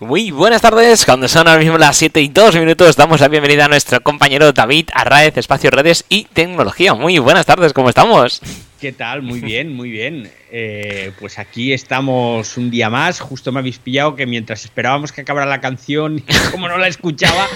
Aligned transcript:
Muy 0.00 0.30
buenas 0.30 0.62
tardes, 0.62 1.04
cuando 1.04 1.28
son 1.28 1.46
ahora 1.46 1.60
mismo 1.60 1.76
las 1.76 1.94
7 1.98 2.22
y 2.22 2.28
2 2.28 2.56
minutos, 2.56 2.96
damos 2.96 3.20
la 3.20 3.28
bienvenida 3.28 3.66
a 3.66 3.68
nuestro 3.68 4.00
compañero 4.00 4.50
David 4.50 4.88
Arraez, 4.94 5.36
Espacio 5.36 5.70
Redes 5.70 6.06
y 6.08 6.24
Tecnología. 6.24 6.94
Muy 6.94 7.18
buenas 7.18 7.44
tardes, 7.44 7.74
¿cómo 7.74 7.90
estamos? 7.90 8.40
¿Qué 8.80 8.92
tal? 8.92 9.20
Muy 9.20 9.40
bien, 9.40 9.76
muy 9.76 9.90
bien. 9.90 10.30
Eh, 10.50 11.12
pues 11.20 11.38
aquí 11.38 11.74
estamos 11.74 12.56
un 12.56 12.70
día 12.70 12.88
más. 12.88 13.20
Justo 13.20 13.52
me 13.52 13.58
habéis 13.58 13.78
pillado 13.78 14.16
que 14.16 14.24
mientras 14.24 14.64
esperábamos 14.64 15.12
que 15.12 15.20
acabara 15.20 15.44
la 15.44 15.60
canción, 15.60 16.24
como 16.50 16.66
no 16.66 16.78
la 16.78 16.88
escuchaba, 16.88 17.46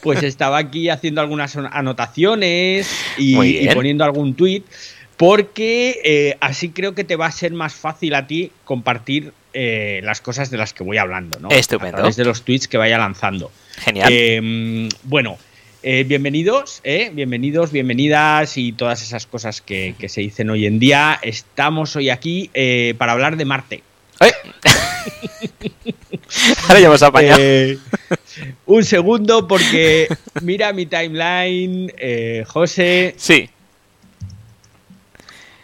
pues 0.00 0.22
estaba 0.22 0.58
aquí 0.58 0.90
haciendo 0.90 1.20
algunas 1.20 1.56
anotaciones 1.56 2.88
y, 3.16 3.40
y 3.42 3.74
poniendo 3.74 4.04
algún 4.04 4.34
tuit 4.34 4.64
porque 5.18 6.00
eh, 6.04 6.36
así 6.40 6.70
creo 6.70 6.94
que 6.94 7.02
te 7.02 7.16
va 7.16 7.26
a 7.26 7.32
ser 7.32 7.52
más 7.52 7.74
fácil 7.74 8.14
a 8.14 8.28
ti 8.28 8.52
compartir 8.64 9.32
eh, 9.52 10.00
las 10.02 10.20
cosas 10.20 10.50
de 10.50 10.58
las 10.58 10.72
que 10.72 10.82
voy 10.84 10.98
hablando, 10.98 11.38
¿no? 11.38 11.48
Estupendo. 11.50 11.96
A 11.96 12.00
través 12.00 12.16
de 12.16 12.24
los 12.24 12.42
tweets 12.42 12.68
que 12.68 12.76
vaya 12.76 12.98
lanzando. 12.98 13.50
Genial. 13.76 14.08
Eh, 14.10 14.88
bueno, 15.04 15.38
bienvenidos, 15.82 16.82
bienvenidos, 17.12 17.72
bienvenidas 17.72 18.56
y 18.56 18.72
todas 18.72 19.02
esas 19.02 19.26
cosas 19.26 19.60
que, 19.60 19.94
se 20.08 20.20
dicen 20.20 20.50
hoy 20.50 20.66
en 20.66 20.78
día. 20.78 21.18
Estamos 21.22 21.96
hoy 21.96 22.10
aquí 22.10 22.50
para 22.98 23.12
hablar 23.12 23.36
de 23.36 23.44
Marte. 23.44 23.82
Ahora 26.68 26.80
ya 26.80 26.86
hemos 26.86 27.02
apañado. 27.02 27.40
un 28.66 28.84
segundo, 28.84 29.46
porque 29.48 30.08
mira 30.42 30.72
mi 30.72 30.86
timeline, 30.86 31.92
José. 32.46 33.14
Sí 33.16 33.48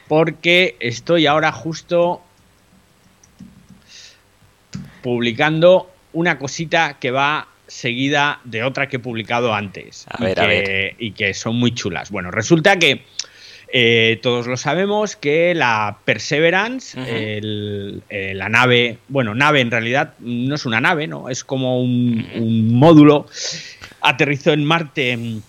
porque 0.09 0.77
estoy 0.81 1.27
ahora 1.27 1.53
justo 1.53 2.21
publicando 5.05 5.91
una 6.15 6.39
cosita 6.39 6.97
que 6.99 7.11
va 7.11 7.47
seguida 7.67 8.41
de 8.45 8.63
otra 8.63 8.89
que 8.89 8.97
he 8.97 9.01
publicado 9.01 9.53
antes 9.53 10.07
y, 10.99 11.11
que, 11.11 11.35
son 11.35 11.57
muy 11.57 11.75
chulas. 11.75 12.11
Bueno, 12.11 12.31
resulta 12.31 12.79
que 12.79 13.03
eh, 13.69 14.19
todos 14.23 14.47
lo 14.47 14.57
sabemos 14.57 15.15
que 15.15 15.55
la 15.55 15.99
Perseverance, 16.07 16.97
eh, 16.99 18.33
la 18.35 18.49
nave, 18.49 18.97
bueno, 19.09 19.35
nave 19.35 19.61
en 19.61 19.71
realidad 19.71 20.15
no 20.21 20.55
es 20.55 20.65
una 20.65 20.81
nave, 20.81 21.07
¿no? 21.07 21.29
Es 21.29 21.45
como 21.45 21.83
un 21.83 22.73
módulo, 22.73 23.27
aterrizó 24.01 24.55
en 24.55 24.65
Marte 24.65 25.43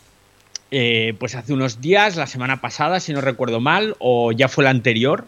eh, 0.78 1.14
pues 1.19 1.36
hace 1.36 1.53
unos 1.53 1.80
días, 1.80 2.17
la 2.17 2.28
semana 2.28 2.59
pasada, 2.59 3.00
si 3.00 3.14
no 3.14 3.22
recuerdo 3.22 3.62
mal, 3.62 3.95
o 4.00 4.34
ya 4.34 4.50
fue 4.50 4.66
la 4.66 4.72
anterior. 4.72 5.25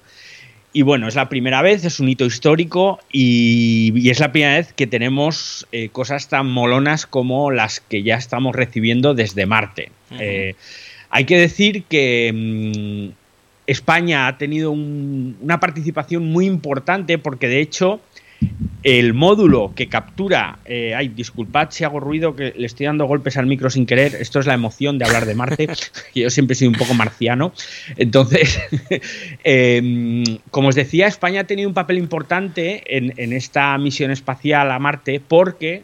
Y 0.74 0.82
bueno, 0.84 1.08
es 1.08 1.16
la 1.16 1.30
primera 1.30 1.62
vez, 1.62 1.86
es 1.86 2.00
un 2.00 2.10
hito 2.10 2.26
histórico 2.26 3.00
y, 3.12 4.10
es 4.10 4.20
la 4.20 4.32
primera 4.32 4.58
vez 4.58 4.74
que 4.74 4.86
tenemos 4.86 5.68
eh, 5.72 5.90
cosas 5.90 6.30
tan 6.30 6.48
molonas 6.48 7.08
como 7.08 7.52
las 7.52 7.80
que 7.80 8.04
ya 8.04 8.16
estamos 8.16 8.56
recibiendo 8.56 9.14
desde 9.14 9.46
Marte. 9.46 9.92
Eh, 10.20 10.56
hay 11.10 11.26
que 11.26 11.38
decir 11.38 11.84
que 11.84 12.32
mm, 12.34 13.16
España 13.66 14.28
ha 14.28 14.38
tenido 14.38 14.72
una 14.72 15.60
participación 15.60 16.32
muy 16.32 16.46
importante 16.46 17.18
porque 17.18 17.48
de 17.48 17.62
hecho 17.62 18.00
el 18.88 19.14
módulo 19.14 19.74
que 19.76 19.90
captura, 19.90 20.60
eh, 20.64 20.96
ay, 20.96 21.10
disculpad 21.10 21.72
si 21.72 21.84
hago 21.84 22.00
ruido, 22.00 22.38
que 22.38 22.54
le 22.56 22.66
estoy 22.66 22.86
dando 22.86 23.06
golpes 23.06 23.36
al 23.36 23.46
micro 23.46 23.70
sin 23.70 23.86
querer, 23.86 24.16
esto 24.16 24.40
es 24.40 24.46
la 24.46 24.54
emoción 24.54 24.98
de 24.98 25.04
hablar 25.04 25.26
de 25.26 25.36
Marte, 25.36 25.68
yo 26.16 26.30
siempre 26.30 26.54
he 26.54 26.56
sido 26.56 26.72
un 26.72 26.78
poco 26.78 26.94
marciano, 26.94 27.52
entonces, 27.98 28.58
em, 29.44 30.24
como 30.52 30.70
os 30.70 30.76
decía, 30.76 31.08
España 31.08 31.42
ha 31.42 31.44
tenido 31.44 31.68
un 31.68 31.74
papel 31.74 31.98
importante 31.98 32.82
en, 32.96 33.34
esta 33.34 33.78
misión 33.78 34.10
espacial 34.10 34.72
a 34.72 34.80
Marte 34.80 35.20
porque 35.20 35.84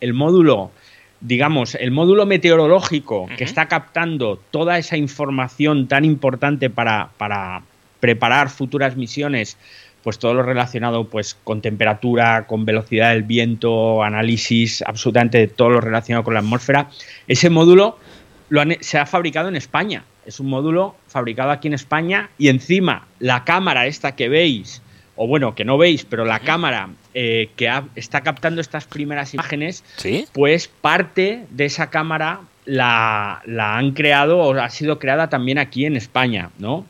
el 0.00 0.12
módulo 0.12 0.72
digamos, 1.20 1.76
el 1.76 1.92
módulo 1.92 2.26
meteorológico 2.26 3.28
que 3.38 3.44
está 3.44 3.66
captando 3.68 4.40
toda 4.50 4.76
esa 4.76 4.96
información 4.96 5.86
tan 5.86 6.04
importante 6.04 6.68
para, 6.68 7.10
para 7.16 7.62
preparar 8.00 8.50
futuras 8.50 8.96
misiones 8.96 9.56
pues 10.04 10.18
todo 10.18 10.34
lo 10.34 10.42
relacionado 10.42 11.08
pues 11.08 11.34
con 11.42 11.62
temperatura, 11.62 12.46
con 12.46 12.66
velocidad 12.66 13.12
del 13.12 13.22
viento, 13.22 14.02
análisis, 14.04 14.82
absolutamente 14.82 15.48
todo 15.48 15.70
lo 15.70 15.80
relacionado 15.80 16.22
con 16.22 16.34
la 16.34 16.40
atmósfera. 16.40 16.90
Ese 17.26 17.48
módulo 17.48 17.98
se 18.80 18.98
ha 18.98 19.06
fabricado 19.06 19.48
en 19.48 19.56
España. 19.56 20.04
Es 20.26 20.40
un 20.40 20.48
módulo 20.48 20.94
fabricado 21.08 21.50
aquí 21.50 21.68
en 21.68 21.74
España 21.74 22.28
y 22.36 22.48
encima 22.48 23.08
la 23.18 23.44
cámara 23.44 23.86
esta 23.86 24.14
que 24.14 24.28
veis, 24.28 24.82
o 25.16 25.26
bueno, 25.26 25.54
que 25.54 25.64
no 25.64 25.78
veis, 25.78 26.04
pero 26.04 26.26
la 26.26 26.40
cámara 26.40 26.90
eh, 27.14 27.48
que 27.56 27.72
está 27.94 28.20
captando 28.20 28.60
estas 28.60 28.84
primeras 28.84 29.32
imágenes, 29.32 29.84
pues 30.34 30.68
parte 30.68 31.46
de 31.48 31.64
esa 31.64 31.88
cámara 31.88 32.40
la, 32.66 33.40
la 33.46 33.78
han 33.78 33.92
creado 33.92 34.38
o 34.38 34.52
ha 34.54 34.68
sido 34.68 34.98
creada 34.98 35.30
también 35.30 35.56
aquí 35.56 35.86
en 35.86 35.96
España, 35.96 36.50
¿no? 36.58 36.84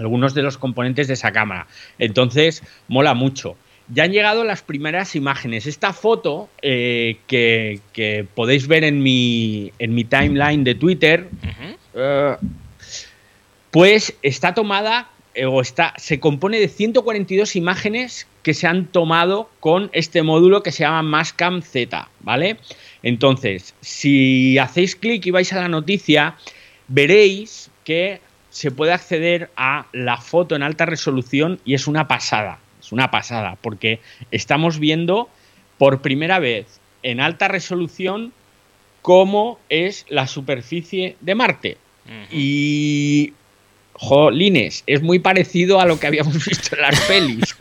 Algunos 0.00 0.34
de 0.34 0.42
los 0.42 0.58
componentes 0.58 1.06
de 1.08 1.14
esa 1.14 1.30
cámara. 1.32 1.66
Entonces, 1.98 2.62
mola 2.88 3.14
mucho. 3.14 3.56
Ya 3.92 4.04
han 4.04 4.12
llegado 4.12 4.44
las 4.44 4.62
primeras 4.62 5.14
imágenes. 5.16 5.66
Esta 5.66 5.92
foto 5.92 6.48
eh, 6.62 7.18
que, 7.26 8.26
podéis 8.34 8.66
ver 8.66 8.84
en 8.84 9.02
mi, 9.02 9.72
en 9.78 9.94
mi 9.94 10.04
timeline 10.04 10.64
de 10.64 10.74
Twitter, 10.74 11.28
eh, 11.94 12.36
pues 13.70 14.14
está 14.22 14.54
tomada 14.54 15.10
eh, 15.34 15.46
o 15.46 15.60
está, 15.60 15.94
se 15.96 16.18
compone 16.18 16.58
de 16.58 16.68
142 16.68 17.54
imágenes 17.56 18.26
que 18.42 18.54
se 18.54 18.66
han 18.66 18.86
tomado 18.86 19.48
con 19.60 19.90
este 19.92 20.22
módulo 20.22 20.62
que 20.62 20.72
se 20.72 20.82
llama 20.82 21.02
Mascam 21.02 21.62
Z, 21.62 22.08
¿vale? 22.20 22.56
Entonces, 23.02 23.74
si 23.80 24.58
hacéis 24.58 24.96
clic 24.96 25.26
y 25.26 25.30
vais 25.30 25.52
a 25.52 25.60
la 25.60 25.68
noticia, 25.68 26.36
veréis 26.88 27.70
que 27.84 28.20
se 28.50 28.70
puede 28.70 28.92
acceder 28.92 29.50
a 29.56 29.86
la 29.92 30.18
foto 30.18 30.56
en 30.56 30.62
alta 30.62 30.86
resolución 30.86 31.60
y 31.64 31.74
es 31.74 31.86
una 31.86 32.08
pasada, 32.08 32.58
es 32.80 32.92
una 32.92 33.10
pasada, 33.10 33.56
porque 33.60 34.00
estamos 34.30 34.78
viendo 34.78 35.28
por 35.78 36.02
primera 36.02 36.38
vez 36.38 36.80
en 37.02 37.20
alta 37.20 37.48
resolución 37.48 38.32
cómo 39.02 39.58
es 39.68 40.04
la 40.08 40.26
superficie 40.26 41.16
de 41.20 41.34
Marte. 41.34 41.76
Y 42.32 43.34
jolines, 43.92 44.82
es 44.86 45.02
muy 45.02 45.20
parecido 45.20 45.80
a 45.80 45.86
lo 45.86 46.00
que 46.00 46.08
habíamos 46.08 46.44
visto 46.46 46.74
en 46.74 46.82
las 46.82 47.00
pelis. 47.02 47.54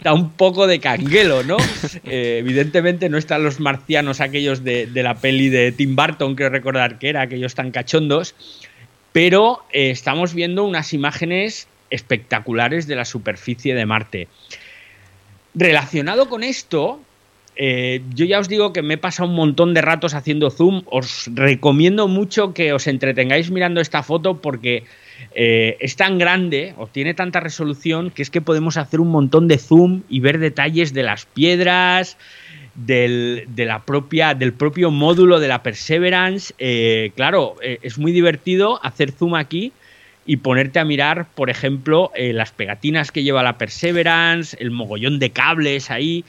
Da 0.00 0.12
un 0.12 0.30
poco 0.32 0.66
de 0.66 0.80
canguelo, 0.80 1.44
¿no? 1.44 1.56
Eh, 2.04 2.38
evidentemente 2.40 3.08
no 3.08 3.18
están 3.18 3.44
los 3.44 3.60
marcianos 3.60 4.20
aquellos 4.20 4.64
de, 4.64 4.86
de, 4.86 5.02
la 5.04 5.14
peli 5.14 5.48
de 5.48 5.70
Tim 5.70 5.94
Burton, 5.94 6.34
creo 6.34 6.50
recordar 6.50 6.98
que 6.98 7.10
era, 7.10 7.20
aquellos 7.20 7.54
tan 7.54 7.70
cachondos, 7.70 8.34
pero 9.12 9.62
eh, 9.72 9.90
estamos 9.90 10.34
viendo 10.34 10.64
unas 10.64 10.92
imágenes 10.92 11.68
espectaculares 11.90 12.86
de 12.86 12.96
la 12.96 13.04
superficie 13.04 13.74
de 13.74 13.86
Marte. 13.86 14.28
Relacionado 15.54 16.28
con 16.28 16.42
esto, 16.42 17.00
eh, 17.54 18.00
yo 18.14 18.24
ya 18.24 18.38
os 18.38 18.48
digo 18.48 18.72
que 18.72 18.80
me 18.80 18.94
he 18.94 18.98
pasado 18.98 19.28
un 19.28 19.34
montón 19.34 19.74
de 19.74 19.82
ratos 19.82 20.14
haciendo 20.14 20.50
zoom. 20.50 20.82
Os 20.86 21.30
recomiendo 21.34 22.08
mucho 22.08 22.54
que 22.54 22.72
os 22.72 22.86
entretengáis 22.86 23.50
mirando 23.50 23.80
esta 23.80 24.02
foto 24.02 24.40
porque 24.40 24.84
eh, 25.34 25.76
es 25.80 25.96
tan 25.96 26.18
grande 26.18 26.74
o 26.78 26.86
tiene 26.86 27.12
tanta 27.12 27.40
resolución 27.40 28.10
que 28.10 28.22
es 28.22 28.30
que 28.30 28.40
podemos 28.40 28.78
hacer 28.78 29.00
un 29.00 29.10
montón 29.10 29.48
de 29.48 29.58
zoom 29.58 30.02
y 30.08 30.20
ver 30.20 30.38
detalles 30.38 30.94
de 30.94 31.02
las 31.02 31.26
piedras, 31.26 32.16
del, 32.74 33.44
de 33.48 33.66
la 33.66 33.80
propia, 33.80 34.34
del 34.34 34.52
propio 34.52 34.90
módulo 34.90 35.40
de 35.40 35.48
la 35.48 35.62
Perseverance. 35.62 36.54
Eh, 36.58 37.12
claro, 37.16 37.56
eh, 37.62 37.78
es 37.82 37.98
muy 37.98 38.12
divertido 38.12 38.80
hacer 38.84 39.12
zoom 39.12 39.34
aquí 39.34 39.72
y 40.24 40.36
ponerte 40.38 40.78
a 40.78 40.84
mirar, 40.84 41.26
por 41.34 41.50
ejemplo, 41.50 42.12
eh, 42.14 42.32
las 42.32 42.52
pegatinas 42.52 43.10
que 43.10 43.22
lleva 43.22 43.42
la 43.42 43.58
Perseverance, 43.58 44.56
el 44.60 44.70
mogollón 44.70 45.18
de 45.18 45.30
cables 45.30 45.90
ahí. 45.90 46.24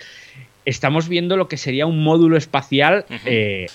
Estamos 0.66 1.10
viendo 1.10 1.36
lo 1.36 1.50
que 1.50 1.58
sería 1.58 1.86
un 1.86 2.02
módulo 2.04 2.38
espacial 2.38 3.06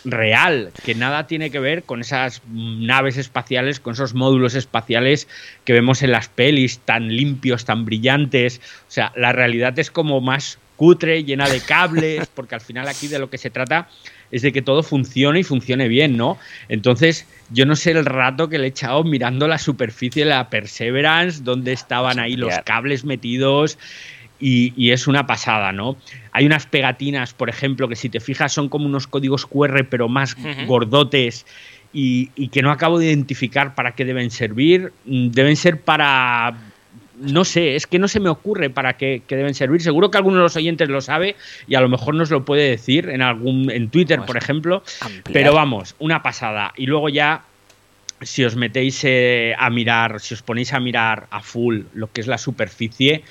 real, 0.06 0.72
que 0.86 0.94
nada 0.94 1.26
tiene 1.26 1.50
que 1.50 1.60
ver 1.60 1.82
con 1.82 2.00
esas 2.00 2.40
naves 2.50 3.18
espaciales, 3.18 3.78
con 3.78 3.92
esos 3.92 4.14
módulos 4.14 4.54
espaciales 4.54 5.28
que 5.66 5.74
vemos 5.74 6.02
en 6.02 6.12
las 6.12 6.30
pelis, 6.30 6.78
tan 6.78 7.08
limpios, 7.08 7.66
tan 7.66 7.84
brillantes. 7.84 8.62
O 8.88 8.90
sea, 8.90 9.12
la 9.16 9.32
realidad 9.32 9.78
es 9.78 9.90
como 9.90 10.22
más 10.22 10.58
cutre, 10.78 11.24
llena 11.24 11.48
de 11.48 11.60
cables, 11.60 12.28
porque 12.34 12.54
al 12.54 12.62
final 12.62 12.88
aquí 12.88 13.08
de 13.08 13.18
lo 13.18 13.28
que 13.28 13.36
se 13.36 13.50
trata 13.50 13.88
es 14.30 14.42
de 14.42 14.52
que 14.52 14.62
todo 14.62 14.82
funcione 14.82 15.40
y 15.40 15.42
funcione 15.42 15.88
bien, 15.88 16.16
¿no? 16.16 16.38
Entonces, 16.68 17.26
yo 17.50 17.66
no 17.66 17.74
sé 17.76 17.90
el 17.90 18.04
rato 18.04 18.48
que 18.48 18.58
le 18.58 18.66
he 18.66 18.68
echado 18.68 19.02
mirando 19.02 19.48
la 19.48 19.58
superficie 19.58 20.24
de 20.24 20.30
la 20.30 20.48
Perseverance, 20.48 21.42
donde 21.42 21.72
estaban 21.72 22.18
ahí 22.18 22.36
los 22.36 22.54
cables 22.64 23.04
metidos. 23.04 23.78
Y, 24.40 24.92
es 24.92 25.08
una 25.08 25.26
pasada, 25.26 25.72
¿no? 25.72 25.96
Hay 26.30 26.46
unas 26.46 26.64
pegatinas, 26.64 27.34
por 27.34 27.48
ejemplo, 27.48 27.88
que 27.88 27.96
si 27.96 28.08
te 28.08 28.20
fijas 28.20 28.52
son 28.52 28.68
como 28.68 28.86
unos 28.86 29.08
códigos 29.08 29.46
QR, 29.46 29.88
pero 29.90 30.08
más 30.08 30.36
gordotes 30.68 31.44
y, 31.92 32.30
y, 32.36 32.46
que 32.48 32.62
no 32.62 32.70
acabo 32.70 33.00
de 33.00 33.06
identificar 33.06 33.74
para 33.74 33.96
qué 33.96 34.04
deben 34.04 34.30
servir. 34.30 34.92
Mm, 35.06 35.30
deben 35.30 35.56
ser 35.56 35.80
para 35.80 36.56
no 37.20 37.44
sé, 37.44 37.76
es 37.76 37.86
que 37.86 37.98
no 37.98 38.08
se 38.08 38.20
me 38.20 38.28
ocurre 38.28 38.70
para 38.70 38.96
qué, 38.96 39.22
deben 39.28 39.54
servir. 39.54 39.82
Seguro 39.82 40.10
que 40.10 40.18
alguno 40.18 40.36
de 40.36 40.42
los 40.42 40.56
oyentes 40.56 40.88
lo 40.88 41.00
sabe 41.00 41.36
y 41.66 41.74
a 41.74 41.80
lo 41.80 41.88
mejor 41.88 42.14
nos 42.14 42.30
lo 42.30 42.44
puede 42.44 42.68
decir 42.68 43.08
en 43.08 43.22
algún 43.22 43.70
en 43.70 43.90
Twitter, 43.90 44.20
por 44.24 44.36
ejemplo. 44.36 44.82
Pero 45.32 45.52
vamos, 45.52 45.94
una 45.98 46.22
pasada. 46.22 46.72
Y 46.76 46.86
luego 46.86 47.08
ya 47.08 47.42
si 48.20 48.44
os 48.44 48.56
metéis 48.56 49.00
eh, 49.04 49.54
a 49.58 49.70
mirar, 49.70 50.20
si 50.20 50.34
os 50.34 50.42
ponéis 50.42 50.72
a 50.72 50.80
mirar 50.80 51.26
a 51.30 51.40
full 51.40 51.82
lo 51.94 52.10
que 52.12 52.20
es 52.20 52.26
la 52.26 52.38
superficie, 52.38 53.22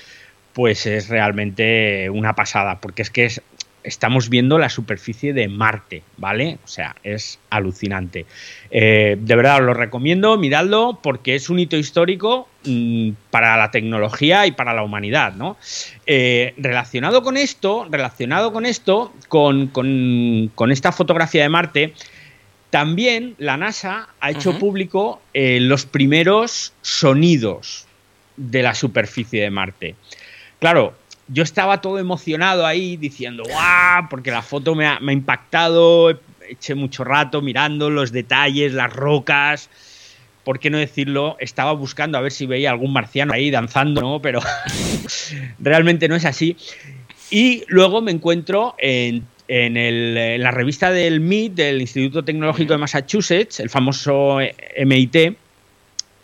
pues 0.52 0.86
es 0.86 1.08
realmente 1.08 2.08
una 2.10 2.34
pasada, 2.34 2.80
porque 2.80 3.02
es 3.02 3.10
que 3.10 3.26
es, 3.26 3.42
estamos 3.88 4.28
viendo 4.28 4.58
la 4.58 4.68
superficie 4.68 5.32
de 5.32 5.48
Marte, 5.48 6.02
¿vale? 6.16 6.58
O 6.64 6.68
sea, 6.68 6.94
es 7.02 7.38
alucinante. 7.50 8.26
Eh, 8.70 9.16
de 9.18 9.36
verdad 9.36 9.56
os 9.56 9.62
lo 9.62 9.74
recomiendo, 9.74 10.36
miradlo, 10.36 11.00
porque 11.02 11.34
es 11.34 11.50
un 11.50 11.58
hito 11.58 11.76
histórico 11.76 12.48
mm, 12.64 13.10
para 13.30 13.56
la 13.56 13.70
tecnología 13.70 14.46
y 14.46 14.52
para 14.52 14.74
la 14.74 14.82
humanidad, 14.82 15.34
¿no? 15.34 15.56
Eh, 16.06 16.54
relacionado 16.58 17.22
con 17.22 17.36
esto, 17.36 17.86
relacionado 17.90 18.52
con 18.52 18.66
esto, 18.66 19.12
con, 19.28 19.68
con, 19.68 20.70
esta 20.70 20.92
fotografía 20.92 21.42
de 21.42 21.48
Marte, 21.48 21.94
también 22.70 23.34
la 23.38 23.56
NASA 23.56 24.08
ha 24.20 24.30
hecho 24.30 24.58
público 24.58 25.22
eh, 25.32 25.58
los 25.60 25.86
primeros 25.86 26.74
sonidos 26.82 27.86
de 28.36 28.62
la 28.62 28.74
superficie 28.74 29.42
de 29.42 29.50
Marte. 29.50 29.94
Claro, 30.58 30.94
yo 31.28 31.42
estaba 31.42 31.80
todo 31.80 31.98
emocionado 31.98 32.66
ahí 32.66 32.96
diciendo, 32.96 33.44
¡guau! 33.46 34.08
Porque 34.08 34.30
la 34.30 34.42
foto 34.42 34.74
me 34.74 34.86
ha, 34.86 34.98
impactado, 35.00 36.18
eché 36.48 36.74
mucho 36.74 37.04
rato 37.04 37.42
mirando 37.42 37.90
los 37.90 38.12
detalles, 38.12 38.72
las 38.72 38.92
rocas. 38.92 39.68
¿Por 40.44 40.58
qué 40.58 40.70
no 40.70 40.78
decirlo? 40.78 41.36
Estaba 41.40 41.72
buscando 41.72 42.16
a 42.16 42.22
ver 42.22 42.32
si 42.32 42.46
veía 42.46 42.70
algún 42.70 42.92
marciano 42.92 43.34
ahí 43.34 43.50
danzando, 43.50 44.00
¿no? 44.00 44.22
Pero 44.22 44.40
realmente 45.58 46.08
no 46.08 46.16
es 46.16 46.24
así. 46.24 46.56
Y 47.30 47.64
luego 47.68 48.00
me 48.00 48.10
encuentro 48.10 48.74
en, 48.78 49.26
la 49.48 50.50
revista 50.50 50.90
del 50.90 51.20
MIT, 51.20 51.54
del 51.54 51.80
Instituto 51.82 52.24
Tecnológico 52.24 52.72
de 52.72 52.78
Massachusetts, 52.78 53.60
el 53.60 53.68
famoso 53.68 54.38
MIT, 54.82 55.36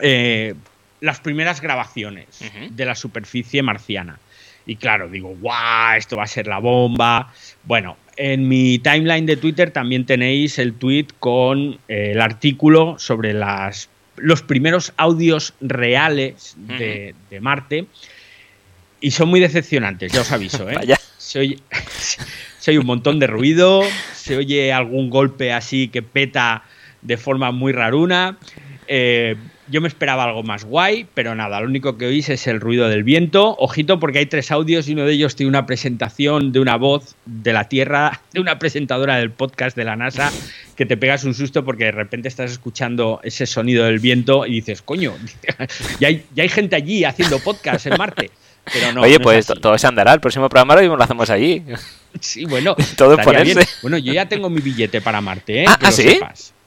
eh, 0.01 0.55
las 1.01 1.21
primeras 1.21 1.61
grabaciones 1.61 2.27
de 2.71 2.85
la 2.87 2.95
superficie 2.95 3.62
marciana. 3.62 4.19
Y 4.66 4.76
claro, 4.76 5.08
digo, 5.08 5.37
¡guau! 5.40 5.96
Esto 5.96 6.16
va 6.16 6.25
a 6.25 6.26
ser 6.26 6.46
la 6.46 6.58
bomba. 6.58 7.32
Bueno, 7.64 7.96
en 8.16 8.49
mi 8.49 8.78
timeline 8.78 9.26
de 9.26 9.37
Twitter 9.37 9.70
también 9.70 10.06
tenéis 10.06 10.58
el 10.58 10.75
tweet 10.75 11.08
con 11.19 11.78
eh, 11.88 12.12
el 12.12 12.20
artículo 12.20 12.99
sobre 12.99 13.32
las, 13.32 13.88
los 14.16 14.43
primeros 14.43 14.93
audios 14.96 15.55
reales 15.61 16.56
de, 16.56 17.14
Marte. 17.40 17.87
Y 19.00 19.11
son 19.11 19.28
muy 19.28 19.40
decepcionantes, 19.40 20.12
ya 20.12 20.22
os 20.22 20.32
aviso. 20.32 20.69
¿eh? 20.70 20.76
Se, 21.19 21.38
oye, 21.38 21.58
se, 22.58 22.78
un 22.78 22.87
montón 22.87 23.19
de 23.19 23.26
ruido, 23.26 23.82
se 24.12 24.37
oye 24.37 24.72
algún 24.72 25.08
golpe 25.08 25.55
así 25.55 25.88
que 25.88 26.02
peta 26.02 26.64
de 27.00 27.17
forma 27.17 27.50
muy 27.50 27.72
raruna. 27.72 28.37
Eh, 28.87 29.37
yo 29.69 29.81
me 29.81 29.88
esperaba 29.88 30.25
algo 30.25 30.43
más 30.43 30.64
guay, 30.64 31.06
pero 31.14 31.34
nada, 31.34 31.61
lo 31.61 31.66
único 31.66 31.96
que 31.96 32.06
oís 32.06 32.28
es 32.28 32.46
el 32.46 32.61
ruido 32.61 32.88
del 32.88 33.02
viento. 33.02 33.56
Ojito 33.58 33.99
porque 33.99 34.19
hay 34.19 34.26
tres 34.26 34.50
audios 34.50 34.88
y 34.88 34.93
uno 34.93 35.05
de 35.05 35.12
ellos 35.12 35.37
tiene 35.37 35.49
una 35.49 35.66
presentación 35.66 36.52
de 36.52 36.61
una 36.61 36.76
voz 36.76 37.16
de 37.25 37.52
la 37.52 37.69
Tierra, 37.69 38.20
de 38.32 38.40
una 38.40 38.58
presentadora 38.58 39.16
del 39.16 39.31
podcast 39.31 39.76
de 39.76 39.84
la 39.84 39.96
NASA, 39.96 40.32
que 40.76 40.87
te 40.87 40.96
pegas 40.96 41.25
un 41.25 41.34
susto 41.34 41.64
porque 41.64 41.84
de 41.84 41.93
repente 41.93 42.28
estás 42.28 42.50
escuchando 42.50 43.20
ese 43.22 43.46
sonido 43.46 43.84
del 43.84 43.99
viento 43.99 44.46
y 44.46 44.55
dices, 44.55 44.82
coño, 44.82 45.14
ya 46.00 46.08
hay, 46.08 46.25
hay 46.37 46.49
gente 46.49 46.76
allí 46.76 47.05
haciendo 47.05 47.38
podcast 47.38 47.87
en 47.87 47.96
Marte. 47.96 48.31
Pero 48.72 48.93
no, 48.93 49.02
Oye, 49.02 49.20
pues 49.20 49.46
todo 49.46 49.76
se 49.76 49.87
andará. 49.87 50.14
El 50.14 50.20
próximo 50.20 50.49
programa 50.49 50.81
lo 50.81 51.02
hacemos 51.02 51.31
allí. 51.31 51.62
Sí, 52.20 52.44
bueno. 52.44 52.76
todo 52.96 53.17
ponerse. 53.19 53.67
Bueno, 53.82 53.99
yo 53.99 54.12
ya 54.12 54.28
tengo 54.28 54.49
mi 54.49 54.60
billete 54.60 55.00
para 55.00 55.20
Marte, 55.20 55.62
¿eh? 55.62 55.67
Ah, 55.67 55.76
¿ah 55.82 55.90
sí? 55.90 56.20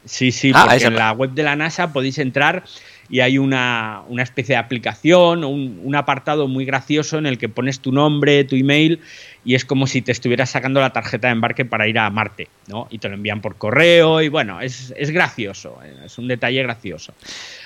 Sí, 0.07 0.31
sí, 0.31 0.51
ah, 0.55 0.67
porque 0.69 0.85
en 0.85 0.95
la 0.95 1.11
web 1.11 1.31
de 1.31 1.43
la 1.43 1.55
NASA 1.55 1.93
podéis 1.93 2.17
entrar 2.17 2.63
y 3.09 3.21
hay 3.21 3.37
una, 3.37 4.03
especie 4.17 4.55
de 4.55 4.59
aplicación, 4.59 5.43
un, 5.43 5.79
un, 5.83 5.95
apartado 5.95 6.47
muy 6.47 6.65
gracioso 6.65 7.17
en 7.17 7.25
el 7.25 7.37
que 7.37 7.47
pones 7.47 7.79
tu 7.79 7.91
nombre, 7.91 8.43
tu 8.43 8.55
email 8.55 8.99
y 9.45 9.55
es 9.55 9.63
como 9.63 9.87
si 9.87 10.01
te 10.01 10.11
estuvieras 10.11 10.49
sacando 10.49 10.81
la 10.81 10.91
tarjeta 10.91 11.27
de 11.27 11.33
embarque 11.33 11.63
para 11.63 11.87
ir 11.87 11.97
a 11.99 12.09
Marte, 12.09 12.49
¿no? 12.67 12.87
Y 12.89 12.99
te 12.99 13.07
lo 13.07 13.15
envían 13.15 13.39
por 13.39 13.55
correo 13.55 14.21
y 14.21 14.27
bueno, 14.27 14.59
es, 14.59 14.93
gracioso, 15.11 15.79
es 16.05 16.17
un 16.17 16.27
detalle 16.27 16.61
gracioso. 16.63 17.13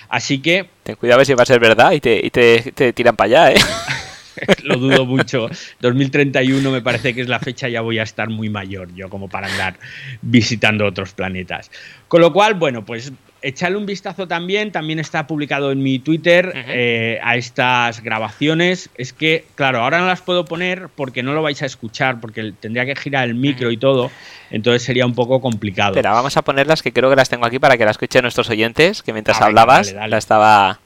Así 0.10 0.40
que... 0.40 0.68
Ten 0.84 0.96
cuidado 0.96 1.16
a 1.16 1.18
ver 1.18 1.26
si 1.26 1.34
va 1.34 1.44
a 1.44 1.48
ser 1.48 1.60
verdad 1.60 1.92
y 1.94 2.00
te, 2.00 2.24
y 2.24 2.30
te, 2.30 2.72
te 2.74 2.94
tiran 2.94 3.16
para 3.16 3.48
allá, 3.48 3.54
¿eh? 3.54 3.62
lo 4.64 4.78
dudo 4.78 5.06
mucho. 5.06 5.50
2031 5.80 6.72
me 6.72 6.82
parece 6.82 7.14
que 7.14 7.22
es 7.22 7.28
la 7.28 7.40
fecha, 7.40 7.68
ya 7.70 7.82
voy 7.82 8.00
a 8.00 8.04
estar 8.04 8.30
muy 8.30 8.50
mayor 8.50 8.94
yo 8.94 9.10
como 9.10 9.30
para 9.30 9.48
andar 9.48 9.76
visitando 10.22 10.86
otros 10.86 11.14
planetas. 11.14 11.72
Con 12.08 12.22
lo 12.22 12.34
cual, 12.34 12.56
bueno, 12.56 12.86
pues 12.86 13.12
echarle 13.42 13.78
un 13.78 13.86
vistazo 13.86 14.28
también, 14.28 14.72
también 14.72 15.00
está 15.00 15.28
publicado 15.28 15.72
en 15.72 15.82
mi 15.82 16.00
Twitter 16.00 16.54
eh, 16.68 17.20
a 17.24 17.36
estas 17.36 18.02
grabaciones. 18.02 18.90
Es 18.96 19.14
que, 19.14 19.46
claro, 19.56 19.82
ahora 19.82 20.00
no 20.00 20.08
las 20.08 20.22
puedo 20.22 20.46
poner 20.46 20.90
porque 20.96 21.24
no 21.24 21.34
lo 21.34 21.42
vais 21.42 21.62
a 21.62 21.66
escuchar, 21.66 22.20
porque 22.20 22.54
tendría 22.60 22.86
que 22.86 22.96
girar 22.96 23.28
el 23.28 23.36
micro 23.36 23.72
y 23.72 23.78
todo, 23.78 24.12
entonces 24.50 24.84
sería 24.84 25.06
un 25.06 25.16
poco 25.16 25.42
complicado. 25.42 25.92
Espera, 25.92 26.12
vamos 26.12 26.38
a 26.38 26.42
ponerlas 26.44 26.82
que 26.82 26.94
creo 26.94 27.10
que 27.10 27.16
las 27.16 27.30
tengo 27.30 27.46
aquí 27.46 27.60
para 27.60 27.78
que 27.78 27.86
las 27.86 27.92
escuchen 27.92 28.22
nuestros 28.24 28.50
oyentes, 28.50 29.02
que 29.02 29.14
mientras 29.14 29.42
ah, 29.42 29.46
hablabas 29.46 29.94
la 29.94 30.18
estaba 30.18 30.80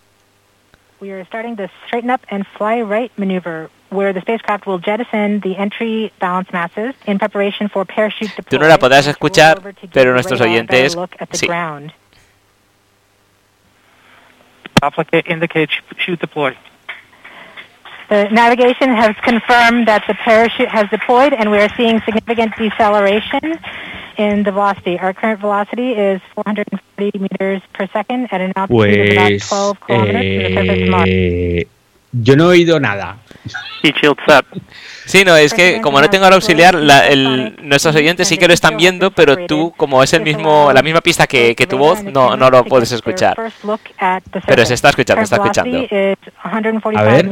we 1.00 1.12
are 1.12 1.26
starting 1.26 1.56
the 1.56 1.70
straighten 1.86 2.10
up 2.10 2.22
and 2.30 2.46
fly 2.58 2.82
right 2.82 3.12
maneuver, 3.18 3.70
where 3.90 4.14
the 4.14 4.22
spacecraft 4.22 4.66
will 4.66 4.80
jettison 4.80 5.40
the 5.42 5.56
entry 5.58 6.12
balance 6.20 6.52
masses 6.52 6.94
in 7.06 7.20
preparation 7.20 7.68
for 7.68 7.86
parachute 7.86 8.32
deploy. 8.36 8.58
Tú 8.58 8.62
no 8.62 8.68
la 8.68 8.78
podrás 8.78 9.08
escuchar, 9.08 9.62
pero 9.94 10.14
nuestros 10.14 10.42
oyentes 10.42 10.96
sí. 11.32 11.48
Applicate 14.82 15.28
indicate 15.30 15.70
chute 15.98 16.20
deploy. 16.20 16.56
The 18.08 18.30
navigation 18.30 18.90
has 18.90 19.16
confirmed 19.24 19.88
that 19.88 20.04
the 20.08 20.14
parachute 20.14 20.68
has 20.68 20.88
deployed 20.90 21.34
and 21.34 21.50
we 21.50 21.58
are 21.58 21.70
seeing 21.76 22.00
significant 22.02 22.56
deceleration 22.56 23.58
in 24.18 24.44
the 24.44 24.52
velocity. 24.52 25.00
Our 25.00 25.14
current 25.14 25.40
velocity 25.40 25.94
is 25.94 26.22
440 26.36 26.85
meters 26.98 27.62
per 27.78 27.90
second 27.92 28.28
at 28.32 28.42
an 28.42 28.54
altitude 28.56 29.16
pues, 29.16 29.52
of 29.52 29.78
about 29.88 29.88
12 29.88 29.88
kilometers 29.88 31.08
eh, 31.08 31.68
yo 32.22 32.36
no 32.36 32.46
he 32.46 32.48
oído 32.48 32.80
nada. 32.80 33.18
Sí, 35.06 35.24
no, 35.26 35.36
es 35.36 35.54
que 35.54 35.82
como 35.82 36.02
no 36.02 36.10
tengo 36.10 36.26
el 36.28 36.34
auxiliar, 36.34 36.74
la, 36.76 37.08
el, 37.08 37.56
nuestros 37.62 37.96
oyentes 37.96 38.28
sí 38.28 38.38
que 38.38 38.48
lo 38.48 38.54
están 38.54 38.78
viendo, 38.78 39.12
pero 39.12 39.46
tú, 39.46 39.74
como 39.78 40.02
es 40.02 40.14
el 40.14 40.22
mismo, 40.22 40.72
la 40.74 40.82
misma 40.82 41.02
pista 41.02 41.28
que, 41.28 41.56
que 41.56 41.68
tu 41.68 41.78
voz, 41.78 42.04
no, 42.04 42.36
no 42.36 42.50
lo 42.50 42.64
puedes 42.64 42.92
escuchar. 42.92 43.36
Pero 44.48 44.66
se 44.66 44.74
está 44.74 44.90
escuchando, 44.90 45.22
está 45.22 45.36
escuchando. 45.36 45.86
A 46.96 47.04
ver. 47.04 47.26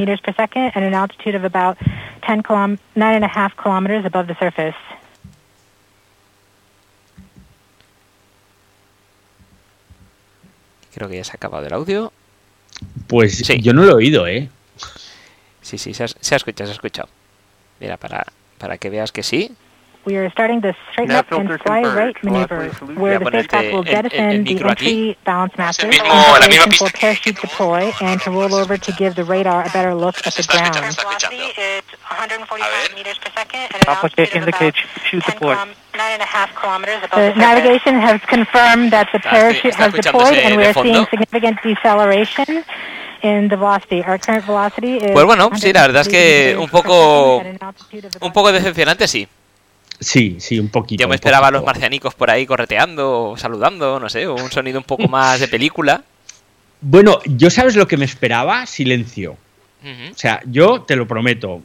Creo 10.93 11.09
que 11.09 11.17
ya 11.17 11.23
se 11.23 11.31
ha 11.31 11.35
acabado 11.35 11.65
el 11.65 11.73
audio. 11.73 12.12
Pues 13.07 13.38
sí. 13.38 13.62
yo 13.62 13.73
no 13.73 13.83
lo 13.83 13.91
he 13.91 13.95
oído, 13.95 14.27
¿eh? 14.27 14.50
Sí, 15.62 15.77
sí, 15.77 15.93
se 15.93 16.03
ha, 16.03 16.07
se 16.07 16.35
ha 16.35 16.38
escuchado, 16.38 16.67
se 16.67 16.71
ha 16.71 16.75
escuchado. 16.75 17.09
Mira, 17.79 17.97
para, 17.97 18.25
para 18.57 18.77
que 18.77 18.89
veas 18.89 19.12
que 19.12 19.23
sí. 19.23 19.51
We 20.05 20.17
are 20.17 20.29
starting 20.31 20.60
the 20.60 20.75
straighten 20.91 21.15
up 21.15 21.31
and 21.31 21.48
fly 21.62 21.81
right 21.83 22.15
maneuver, 22.24 22.67
where 22.95 23.19
the 23.19 23.25
spacecraft 23.25 23.72
will 23.72 23.83
jettison 23.83 24.43
the 24.43 24.51
entry 24.69 25.17
balance 25.24 25.57
master 25.57 25.88
in 25.88 25.91
preparation 26.01 26.72
for 26.77 26.89
parachute 26.91 27.39
deploy 27.39 27.93
and 28.01 28.19
to 28.22 28.31
roll 28.31 28.53
over 28.53 28.77
to 28.77 28.91
give 28.93 29.15
the 29.15 29.24
radar 29.24 29.63
a 29.65 29.69
better 29.69 29.95
look 29.95 30.15
at 30.27 30.33
the 30.36 30.43
ground. 30.43 30.75
Velocity 30.75 31.38
is 31.57 31.83
145 32.12 32.95
meters 32.95 33.17
per 33.19 33.31
second 33.31 33.62
and 33.72 33.75
an 33.75 33.88
altitude 33.88 34.27
of 34.43 34.48
about 34.50 34.74
10 35.10 35.22
deploy. 35.25 35.55
Nine 35.95 36.13
and 36.13 36.22
a 36.22 36.25
half 36.25 36.53
kilometers 36.55 36.98
above 37.03 37.19
the, 37.19 37.31
the 37.33 37.39
navigation 37.39 37.95
has 37.95 38.19
confirmed 38.22 38.91
that 38.91 39.07
the 39.13 39.19
parachute 39.19 39.75
has 39.75 39.93
deployed 39.93 40.38
and 40.38 40.57
we 40.57 40.65
are 40.65 40.74
seeing 40.74 41.05
significant 41.10 41.62
deceleration. 41.63 42.65
Pues 45.13 45.25
bueno, 45.25 45.50
sí, 45.55 45.72
la 45.72 45.81
verdad 45.83 46.01
es 46.01 46.10
que 46.10 46.57
un 46.60 46.67
poco 46.67 47.38
un 48.19 48.33
poco 48.33 48.51
decepcionante, 48.51 49.07
sí. 49.07 49.25
Sí, 50.00 50.38
sí, 50.39 50.59
un 50.59 50.69
poquito. 50.69 51.01
Yo 51.01 51.07
me 51.07 51.15
esperaba 51.15 51.47
a 51.47 51.51
los 51.51 51.63
marcianicos 51.63 52.13
por 52.15 52.29
ahí 52.29 52.45
correteando, 52.45 53.35
saludando, 53.38 54.00
no 54.00 54.09
sé, 54.09 54.27
o 54.27 54.35
un 54.35 54.51
sonido 54.51 54.79
un 54.79 54.83
poco 54.83 55.07
más 55.07 55.39
de 55.39 55.47
película. 55.47 56.03
Bueno, 56.81 57.19
yo 57.25 57.50
sabes 57.50 57.75
lo 57.75 57.88
que 57.88 57.97
me 57.97 58.05
esperaba, 58.05 58.65
silencio. 58.65 59.38
O 59.83 60.17
sea, 60.17 60.41
yo 60.45 60.81
te 60.83 60.95
lo 60.95 61.05
prometo, 61.05 61.62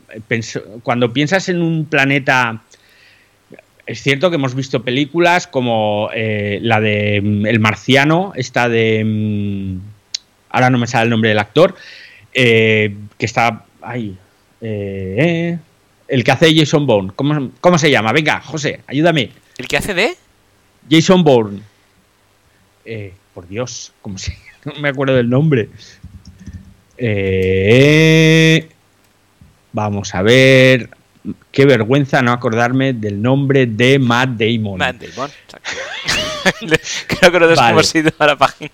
cuando 0.83 1.13
piensas 1.13 1.49
en 1.49 1.63
un 1.63 1.85
planeta 1.85 2.63
es 3.89 4.03
cierto 4.03 4.29
que 4.29 4.37
hemos 4.37 4.55
visto 4.55 4.83
películas 4.83 5.47
como 5.47 6.11
eh, 6.15 6.59
la 6.61 6.79
de 6.79 7.23
mm, 7.23 7.47
El 7.47 7.59
Marciano, 7.59 8.33
esta 8.37 8.69
de 8.69 9.03
mm, 9.03 9.79
ahora 10.51 10.69
no 10.69 10.77
me 10.77 10.87
sale 10.87 11.05
el 11.05 11.11
nombre 11.11 11.31
del 11.31 11.39
actor, 11.39 11.75
eh, 12.35 12.95
que 13.17 13.27
está 13.27 13.65
ahí. 13.81 14.15
Eh, 14.61 15.59
el 16.09 16.25
que 16.25 16.33
hace 16.33 16.55
Jason 16.55 16.87
Bourne. 16.87 17.13
¿Cómo, 17.15 17.51
¿Cómo, 17.61 17.79
se 17.79 17.91
llama? 17.91 18.13
Venga, 18.13 18.41
José, 18.41 18.81
ayúdame. 18.87 19.31
¿El 19.59 19.69
que 19.69 19.77
hace 19.77 19.95
de? 19.95 20.17
Jason 20.91 21.23
Bourne. 21.23 21.61
Eh, 22.85 23.13
por 23.35 23.47
Dios, 23.47 23.93
¿cómo 24.01 24.19
se 24.19 24.37
No 24.65 24.73
me 24.81 24.89
acuerdo 24.89 25.15
del 25.15 25.29
nombre. 25.29 25.69
Eh, 26.97 28.69
vamos 29.73 30.15
a 30.15 30.23
ver. 30.23 30.91
Qué 31.53 31.67
vergüenza 31.67 32.23
no 32.23 32.33
acordarme 32.33 32.95
del 32.95 33.21
nombre 33.21 33.67
de 33.67 33.99
Matt 33.99 34.31
Damon. 34.31 34.79
Matt 34.79 35.03
Damon, 35.03 35.31
Creo 37.07 37.33
que 37.33 37.41
lo 37.41 37.53
hemos 37.53 37.95
ido 37.95 38.11
a 38.19 38.27
la 38.27 38.37
página. 38.39 38.71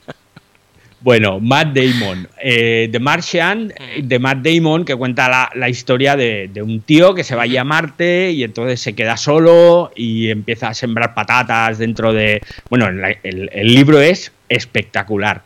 Bueno, 1.04 1.38
Matt 1.38 1.76
Damon, 1.76 2.26
eh, 2.42 2.88
The 2.90 2.98
Martian, 2.98 3.66
mm. 3.66 4.08
de 4.08 4.18
Matt 4.18 4.38
Damon, 4.38 4.86
que 4.86 4.96
cuenta 4.96 5.50
la, 5.54 5.68
historia 5.68 6.16
de, 6.16 6.50
un 6.62 6.80
tío 6.80 7.14
que 7.14 7.22
se 7.22 7.36
va 7.36 7.42
a 7.42 7.64
Marte 7.64 8.30
y 8.30 8.42
entonces 8.42 8.80
se 8.80 8.94
queda 8.94 9.18
solo 9.18 9.92
y 9.94 10.30
empieza 10.30 10.68
a 10.68 10.74
sembrar 10.74 11.12
patatas 11.12 11.76
dentro 11.76 12.14
de... 12.14 12.40
Bueno, 12.70 12.88
el, 13.22 13.50
libro 13.66 14.00
es 14.00 14.32
espectacular, 14.48 15.42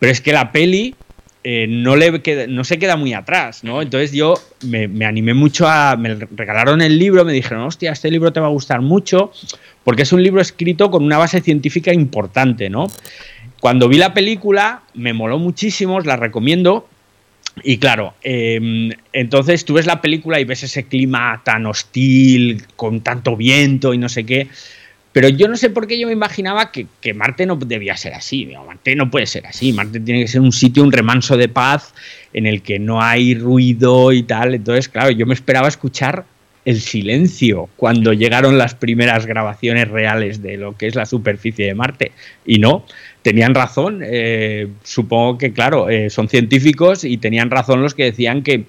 pero 0.00 0.10
es 0.10 0.20
que 0.20 0.32
la 0.32 0.50
peli 0.50 0.96
eh, 1.44 1.68
no, 1.68 1.94
le 1.94 2.48
no 2.48 2.64
se 2.64 2.80
queda 2.80 2.96
muy 2.96 3.14
atrás, 3.14 3.62
¿no? 3.62 3.82
Entonces 3.82 4.10
yo 4.10 4.34
me, 4.64 4.88
me, 4.88 5.04
animé 5.04 5.34
mucho 5.34 5.68
a... 5.68 5.94
Me 5.94 6.16
regalaron 6.16 6.82
el 6.82 6.98
libro, 6.98 7.24
me 7.24 7.32
dijeron, 7.32 7.62
hostia, 7.62 7.92
este 7.92 8.10
libro 8.10 8.32
te 8.32 8.40
va 8.40 8.46
a 8.46 8.50
gustar 8.50 8.80
mucho, 8.80 9.30
porque 9.84 10.02
es 10.02 10.12
un 10.12 10.24
libro 10.24 10.40
escrito 10.40 10.90
con 10.90 11.04
una 11.04 11.16
base 11.16 11.40
científica 11.40 11.92
importante, 11.92 12.68
¿no? 12.68 12.88
Cuando 13.60 13.88
vi 13.88 13.98
la 13.98 14.14
película, 14.14 14.82
me 14.94 15.12
moló 15.12 15.38
muchísimo, 15.38 15.96
os 15.96 16.06
la 16.06 16.16
recomiendo. 16.16 16.88
Y 17.62 17.78
claro, 17.78 18.14
em, 18.22 18.90
entonces 19.12 19.64
tú 19.64 19.74
ves 19.74 19.86
la 19.86 20.02
película 20.02 20.38
y 20.38 20.44
ves 20.44 20.62
ese 20.62 20.84
clima 20.84 21.40
tan 21.44 21.64
hostil, 21.66 22.64
con 22.76 23.00
tanto 23.00 23.34
viento 23.36 23.94
y 23.94 23.98
no 23.98 24.08
sé 24.08 24.24
qué. 24.24 24.48
Pero 25.12 25.30
yo 25.30 25.48
no 25.48 25.56
sé 25.56 25.70
por 25.70 25.86
qué 25.86 25.98
yo 25.98 26.06
me 26.06 26.12
imaginaba 26.12 26.70
que, 26.70 26.86
que, 27.00 27.14
Marte 27.14 27.46
no 27.46 27.56
debía 27.56 27.96
ser 27.96 28.12
así. 28.12 28.52
Marte 28.66 28.94
no 28.94 29.10
puede 29.10 29.26
ser 29.26 29.46
así. 29.46 29.72
Marte 29.72 29.98
tiene 30.00 30.20
que 30.20 30.28
ser 30.28 30.42
un 30.42 30.52
sitio, 30.52 30.82
un 30.82 30.92
remanso 30.92 31.38
de 31.38 31.48
paz 31.48 31.94
en 32.34 32.44
el 32.44 32.60
que 32.60 32.78
no 32.78 33.00
hay 33.00 33.34
ruido 33.34 34.12
y 34.12 34.22
tal. 34.24 34.54
Entonces, 34.54 34.90
claro, 34.90 35.10
yo 35.10 35.24
me 35.24 35.32
esperaba 35.32 35.68
escuchar 35.68 36.26
el 36.66 36.80
silencio 36.80 37.70
cuando 37.76 38.12
llegaron 38.12 38.58
las 38.58 38.74
primeras 38.74 39.24
grabaciones 39.24 39.88
reales 39.88 40.42
de 40.42 40.58
lo 40.58 40.76
que 40.76 40.88
es 40.88 40.96
la 40.96 41.06
superficie 41.06 41.64
de 41.64 41.74
Marte. 41.74 42.12
Y 42.44 42.58
no, 42.58 42.84
tenían 43.26 43.56
razón. 43.56 44.02
Eh, 44.04 44.68
supongo 44.84 45.36
que, 45.36 45.52
claro, 45.52 45.90
eh, 45.90 46.10
son 46.10 46.28
científicos 46.28 47.02
y 47.02 47.16
tenían 47.16 47.50
razón 47.50 47.82
los 47.82 47.92
que 47.92 48.04
decían 48.04 48.44
que, 48.44 48.66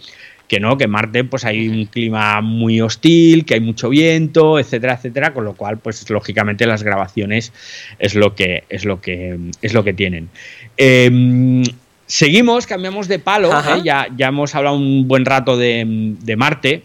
que 0.47 0.59
no, 0.59 0.79
que 0.79 0.87
Marte 0.87 1.23
pues 1.25 1.45
hay 1.45 1.69
un 1.69 1.85
clima 1.85 2.41
muy 2.41 2.81
hostil, 2.81 3.45
que 3.45 3.53
hay 3.53 3.59
mucho 3.59 3.87
viento, 3.89 4.57
etcétera, 4.57 4.95
etcétera, 4.95 5.31
con 5.31 5.45
lo 5.45 5.53
cual, 5.53 5.77
pues 5.77 6.09
lógicamente 6.09 6.65
las 6.65 6.81
grabaciones 6.81 7.53
es 7.99 8.15
lo 8.15 8.33
que, 8.33 8.63
es 8.69 8.83
lo 8.83 8.99
que, 8.99 9.37
es 9.61 9.75
lo 9.75 9.83
que 9.83 9.93
tienen. 9.93 10.27
Em, 10.75 11.61
seguimos, 12.07 12.65
cambiamos 12.65 13.07
de 13.07 13.19
palo, 13.19 13.51
¿eh? 13.51 13.81
ya, 13.83 14.07
ya 14.17 14.29
hemos 14.29 14.55
hablado 14.55 14.75
un 14.75 15.07
buen 15.07 15.23
rato 15.23 15.55
de, 15.55 15.85
de 16.19 16.35
Marte. 16.35 16.81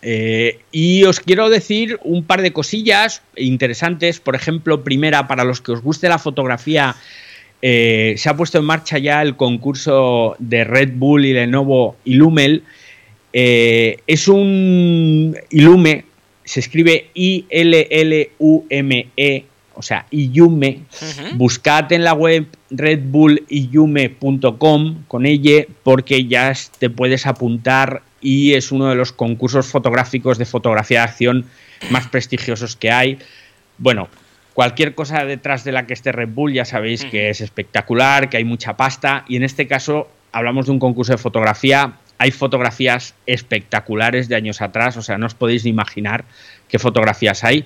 Eh, 0.00 0.60
y 0.70 1.02
os 1.04 1.20
quiero 1.20 1.50
decir 1.50 1.98
un 2.04 2.24
par 2.24 2.40
de 2.42 2.52
cosillas 2.52 3.22
interesantes. 3.36 4.20
Por 4.20 4.36
ejemplo, 4.36 4.84
primera, 4.84 5.26
para 5.28 5.44
los 5.44 5.60
que 5.60 5.72
os 5.72 5.82
guste 5.82 6.08
la 6.08 6.18
fotografía, 6.18 6.96
eh, 7.62 8.14
se 8.16 8.28
ha 8.28 8.36
puesto 8.36 8.58
en 8.58 8.64
marcha 8.64 8.98
ya 8.98 9.22
el 9.22 9.36
concurso 9.36 10.34
de 10.38 10.64
Red 10.64 10.92
Bull 10.94 11.24
y 11.24 11.32
Lenovo 11.32 11.96
Illumel. 12.04 12.64
Eh, 13.32 13.98
es 14.06 14.28
un 14.28 15.36
Illume, 15.50 16.04
se 16.44 16.60
escribe 16.60 17.08
I-L-L-U-M-E, 17.14 17.54
o 19.74 19.82
sea, 19.82 20.06
Illume. 20.10 20.82
Buscad 21.34 21.92
en 21.92 22.04
la 22.04 22.14
web 22.14 22.46
redbullyume.com 22.70 25.02
con 25.08 25.26
ella 25.26 25.64
porque 25.82 26.26
ya 26.26 26.54
te 26.78 26.88
puedes 26.90 27.26
apuntar 27.26 28.02
y 28.20 28.54
es 28.54 28.72
uno 28.72 28.88
de 28.88 28.94
los 28.94 29.12
concursos 29.12 29.66
fotográficos 29.66 30.38
de 30.38 30.44
fotografía 30.44 31.00
de 31.00 31.04
acción 31.04 31.46
más 31.90 32.08
prestigiosos 32.08 32.76
que 32.76 32.90
hay. 32.90 33.18
Bueno, 33.78 34.08
cualquier 34.54 34.94
cosa 34.94 35.24
detrás 35.24 35.64
de 35.64 35.72
la 35.72 35.86
que 35.86 35.94
esté 35.94 36.12
Red 36.12 36.30
Bull 36.30 36.52
ya 36.52 36.64
sabéis 36.64 37.04
que 37.04 37.30
es 37.30 37.40
espectacular, 37.40 38.28
que 38.28 38.38
hay 38.38 38.44
mucha 38.44 38.76
pasta 38.76 39.24
y 39.28 39.36
en 39.36 39.44
este 39.44 39.66
caso 39.66 40.08
hablamos 40.32 40.66
de 40.66 40.72
un 40.72 40.78
concurso 40.78 41.12
de 41.12 41.18
fotografía. 41.18 41.94
Hay 42.18 42.32
fotografías 42.32 43.14
espectaculares 43.26 44.28
de 44.28 44.34
años 44.34 44.60
atrás, 44.60 44.96
o 44.96 45.02
sea, 45.02 45.18
no 45.18 45.26
os 45.26 45.34
podéis 45.34 45.64
ni 45.64 45.70
imaginar 45.70 46.24
qué 46.68 46.80
fotografías 46.80 47.44
hay, 47.44 47.64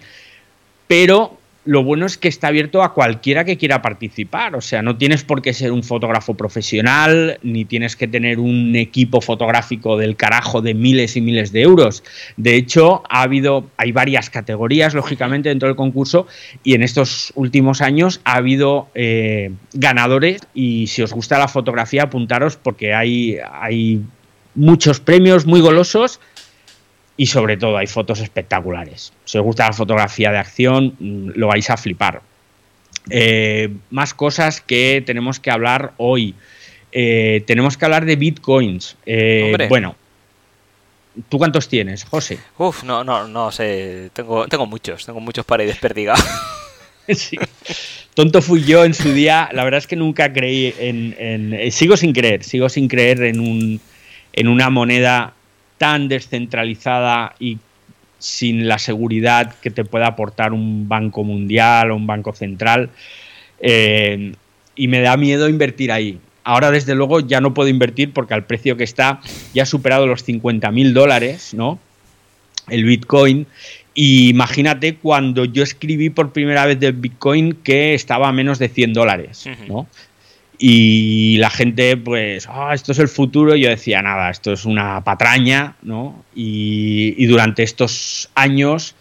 pero 0.86 1.38
lo 1.64 1.84
bueno 1.84 2.06
es 2.06 2.18
que 2.18 2.26
está 2.26 2.48
abierto 2.48 2.82
a 2.82 2.92
cualquiera 2.92 3.44
que 3.44 3.56
quiera 3.56 3.82
participar. 3.82 4.56
O 4.56 4.60
sea, 4.60 4.82
no 4.82 4.96
tienes 4.96 5.22
por 5.22 5.42
qué 5.42 5.54
ser 5.54 5.70
un 5.70 5.84
fotógrafo 5.84 6.34
profesional, 6.34 7.38
ni 7.42 7.64
tienes 7.64 7.94
que 7.94 8.08
tener 8.08 8.40
un 8.40 8.74
equipo 8.74 9.20
fotográfico 9.20 9.96
del 9.96 10.16
carajo 10.16 10.60
de 10.60 10.74
miles 10.74 11.16
y 11.16 11.20
miles 11.20 11.52
de 11.52 11.62
euros. 11.62 12.02
De 12.36 12.56
hecho, 12.56 13.04
ha 13.08 13.22
habido, 13.22 13.66
hay 13.76 13.92
varias 13.92 14.28
categorías, 14.28 14.94
lógicamente, 14.94 15.50
dentro 15.50 15.68
del 15.68 15.76
concurso, 15.76 16.26
y 16.64 16.74
en 16.74 16.82
estos 16.82 17.32
últimos 17.36 17.80
años 17.80 18.20
ha 18.24 18.34
habido 18.34 18.88
eh, 18.94 19.52
ganadores. 19.72 20.40
Y 20.54 20.88
si 20.88 21.02
os 21.02 21.12
gusta 21.12 21.38
la 21.38 21.48
fotografía, 21.48 22.04
apuntaros 22.04 22.56
porque 22.56 22.92
hay, 22.92 23.38
hay 23.52 24.02
muchos 24.56 24.98
premios 24.98 25.46
muy 25.46 25.60
golosos 25.60 26.20
y 27.22 27.26
sobre 27.26 27.56
todo 27.56 27.76
hay 27.76 27.86
fotos 27.86 28.18
espectaculares. 28.18 29.12
Si 29.24 29.38
os 29.38 29.44
gusta 29.44 29.64
la 29.68 29.72
fotografía 29.72 30.32
de 30.32 30.38
acción, 30.38 30.96
mm, 30.98 31.30
lo 31.36 31.46
vais 31.46 31.70
a 31.70 31.76
flipar. 31.76 32.20
Eh, 33.10 33.72
más 33.90 34.12
cosas 34.12 34.60
que 34.60 35.04
tenemos 35.06 35.38
que 35.38 35.52
hablar 35.52 35.92
hoy. 35.98 36.34
Eh, 36.90 37.44
tenemos 37.46 37.76
que 37.76 37.84
hablar 37.84 38.06
de 38.06 38.16
bitcoins. 38.16 38.96
Eh, 39.06 39.54
bueno, 39.68 39.94
¿tú 41.28 41.38
cuántos 41.38 41.68
tienes, 41.68 42.02
José? 42.02 42.40
Uf, 42.58 42.82
no, 42.82 43.04
no, 43.04 43.28
no 43.28 43.52
sé. 43.52 44.10
Tengo, 44.12 44.48
tengo 44.48 44.66
muchos, 44.66 45.06
tengo 45.06 45.20
muchos 45.20 45.44
para 45.44 45.62
ir 45.62 45.68
desperdigados. 45.68 46.24
sí. 47.08 47.38
Tonto 48.14 48.42
fui 48.42 48.64
yo 48.64 48.84
en 48.84 48.94
su 48.94 49.12
día. 49.12 49.48
La 49.52 49.62
verdad 49.62 49.78
es 49.78 49.86
que 49.86 49.94
nunca 49.94 50.32
creí 50.32 50.74
en. 50.76 51.14
en 51.20 51.70
sigo 51.70 51.96
sin 51.96 52.12
creer, 52.12 52.42
sigo 52.42 52.68
sin 52.68 52.88
creer 52.88 53.22
en, 53.22 53.38
un, 53.38 53.80
en 54.32 54.48
una 54.48 54.70
moneda 54.70 55.34
tan 55.82 56.06
descentralizada 56.06 57.34
y 57.40 57.58
sin 58.20 58.68
la 58.68 58.78
seguridad 58.78 59.52
que 59.60 59.72
te 59.72 59.84
pueda 59.84 60.06
aportar 60.06 60.52
un 60.52 60.88
banco 60.88 61.24
mundial 61.24 61.90
o 61.90 61.96
un 61.96 62.06
banco 62.06 62.32
central. 62.32 62.90
Eh, 63.58 64.32
y 64.76 64.86
me 64.86 65.00
da 65.00 65.16
miedo 65.16 65.48
invertir 65.48 65.90
ahí. 65.90 66.20
Ahora, 66.44 66.70
desde 66.70 66.94
luego, 66.94 67.18
ya 67.18 67.40
no 67.40 67.52
puedo 67.52 67.68
invertir 67.68 68.12
porque 68.12 68.32
al 68.32 68.44
precio 68.44 68.76
que 68.76 68.84
está 68.84 69.20
ya 69.54 69.64
ha 69.64 69.66
superado 69.66 70.06
los 70.06 70.22
50 70.22 70.70
mil 70.70 70.94
dólares, 70.94 71.52
¿no? 71.52 71.80
El 72.68 72.84
Bitcoin. 72.84 73.48
Y 73.92 74.28
imagínate 74.28 74.94
cuando 74.94 75.46
yo 75.46 75.64
escribí 75.64 76.10
por 76.10 76.32
primera 76.32 76.64
vez 76.64 76.78
del 76.78 76.92
Bitcoin 76.92 77.54
que 77.64 77.94
estaba 77.94 78.28
a 78.28 78.32
menos 78.32 78.60
de 78.60 78.68
100 78.68 78.92
dólares, 78.92 79.48
¿no? 79.66 79.88
Y 80.64 81.38
la 81.38 81.50
gente, 81.50 81.96
pues, 81.96 82.46
ah, 82.48 82.70
esto 82.72 82.92
es 82.92 83.00
el 83.00 83.08
futuro. 83.08 83.56
Y 83.56 83.62
yo 83.62 83.68
decía, 83.68 84.00
nada, 84.00 84.30
esto 84.30 84.52
es 84.52 84.64
una 84.64 85.02
patraña, 85.02 85.74
¿no? 85.82 86.24
Y, 86.36 87.26
durante 87.26 87.64
estos 87.64 88.30
años, 88.36 88.94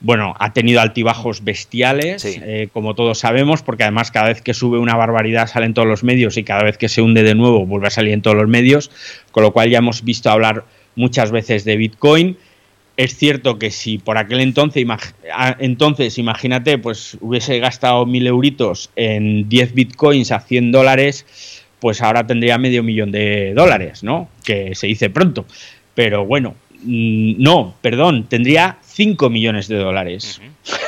bueno, 0.00 0.34
ha 0.38 0.52
tenido 0.52 0.82
altibajos 0.82 1.42
bestiales, 1.42 2.22
eh, 2.26 2.68
como 2.70 2.94
todos 2.94 3.18
sabemos, 3.18 3.62
porque 3.62 3.84
además 3.84 4.10
cada 4.10 4.28
vez 4.28 4.42
que 4.42 4.52
sube 4.52 4.78
una 4.78 4.94
barbaridad 4.94 5.46
sale 5.46 5.64
en 5.64 5.72
todos 5.72 5.88
los 5.88 6.04
medios 6.04 6.36
y 6.36 6.44
cada 6.44 6.64
vez 6.64 6.76
que 6.76 6.90
se 6.90 7.00
hunde 7.00 7.22
de 7.22 7.34
nuevo 7.34 7.64
vuelve 7.64 7.86
a 7.86 7.90
salir 7.90 8.12
en 8.12 8.20
todos 8.20 8.36
los 8.36 8.46
medios, 8.46 8.90
con 9.32 9.42
lo 9.42 9.54
cual 9.54 9.70
ya 9.70 9.78
hemos 9.78 10.04
visto 10.04 10.28
hablar 10.28 10.64
muchas 10.96 11.30
veces 11.30 11.64
de 11.64 11.78
Bitcoin. 11.78 12.36
Es 12.96 13.16
cierto 13.16 13.58
que 13.58 13.70
si 13.70 13.98
por 13.98 14.16
aquel 14.16 14.40
entonces, 14.40 14.86
entonces 15.58 16.16
imagínate, 16.16 16.78
pues 16.78 17.18
hubiese 17.20 17.58
gastado 17.58 18.06
mil 18.06 18.26
euritos 18.26 18.90
en 18.96 19.48
10 19.48 19.74
bitcoins 19.74 20.32
a 20.32 20.40
100 20.40 20.72
dólares, 20.72 21.26
pues 21.78 22.00
ahora 22.00 22.26
tendría 22.26 22.56
medio 22.56 22.82
millón 22.82 23.12
de 23.12 23.52
dólares, 23.54 24.02
¿no? 24.02 24.30
Que 24.44 24.74
se 24.74 24.86
dice 24.86 25.10
pronto. 25.10 25.44
Pero 25.94 26.24
bueno, 26.24 26.54
mm, 26.82 27.34
no, 27.36 27.74
perdón, 27.82 28.26
tendría 28.28 28.78
5 28.82 29.28
millones 29.28 29.68
de 29.68 29.76
dólares. 29.76 30.40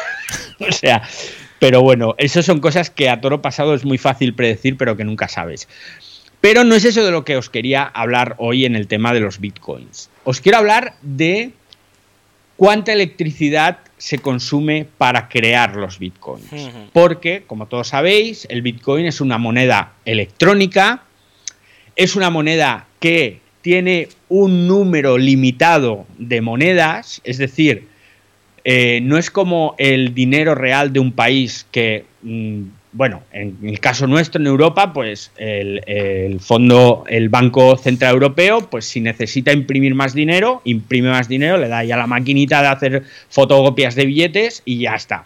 o 0.60 0.72
sea, 0.72 1.02
pero 1.58 1.82
bueno, 1.82 2.14
eso 2.16 2.42
son 2.42 2.60
cosas 2.60 2.88
que 2.90 3.10
a 3.10 3.20
toro 3.20 3.42
pasado 3.42 3.74
es 3.74 3.84
muy 3.84 3.98
fácil 3.98 4.32
predecir, 4.32 4.78
pero 4.78 4.96
que 4.96 5.04
nunca 5.04 5.28
sabes. 5.28 5.68
Pero 6.40 6.64
no 6.64 6.74
es 6.74 6.84
eso 6.84 7.04
de 7.04 7.10
lo 7.10 7.24
que 7.24 7.36
os 7.36 7.50
quería 7.50 7.82
hablar 7.82 8.34
hoy 8.38 8.64
en 8.64 8.76
el 8.76 8.86
tema 8.86 9.12
de 9.12 9.20
los 9.20 9.40
bitcoins. 9.40 10.08
Os 10.24 10.40
quiero 10.40 10.58
hablar 10.58 10.94
de 11.02 11.52
cuánta 12.58 12.92
electricidad 12.92 13.78
se 13.98 14.18
consume 14.18 14.84
para 14.98 15.28
crear 15.28 15.76
los 15.76 16.00
bitcoins. 16.00 16.44
Porque, 16.92 17.44
como 17.46 17.66
todos 17.66 17.88
sabéis, 17.88 18.46
el 18.50 18.62
bitcoin 18.62 19.06
es 19.06 19.20
una 19.20 19.38
moneda 19.38 19.92
electrónica, 20.04 21.04
es 21.94 22.16
una 22.16 22.30
moneda 22.30 22.88
que 22.98 23.40
tiene 23.62 24.08
un 24.28 24.66
número 24.66 25.18
limitado 25.18 26.04
de 26.18 26.40
monedas, 26.40 27.20
es 27.22 27.38
decir, 27.38 27.86
eh, 28.64 29.00
no 29.04 29.18
es 29.18 29.30
como 29.30 29.76
el 29.78 30.12
dinero 30.12 30.56
real 30.56 30.92
de 30.92 30.98
un 30.98 31.12
país 31.12 31.64
que, 31.70 32.06
mm, 32.22 32.62
bueno, 32.92 33.22
en 33.32 33.58
el 33.62 33.80
caso 33.80 34.06
nuestro 34.06 34.40
en 34.40 34.46
Europa, 34.46 34.92
pues 34.92 35.30
el, 35.36 36.40
fondo, 36.40 37.04
el 37.08 37.28
Banco 37.28 37.76
Central 37.76 38.14
Europeo, 38.14 38.68
pues 38.70 38.86
si 38.86 39.00
necesita 39.00 39.52
imprimir 39.52 39.94
más 39.94 40.14
dinero, 40.14 40.62
imprime 40.64 41.10
más 41.10 41.28
dinero, 41.28 41.58
le 41.58 41.68
da 41.68 41.84
ya 41.84 41.96
la 41.96 42.06
maquinita 42.06 42.62
de 42.62 42.68
hacer 42.68 43.02
fotocopias 43.28 43.94
de 43.94 44.06
billetes 44.06 44.62
y 44.64 44.78
ya 44.78 44.94
está. 44.94 45.24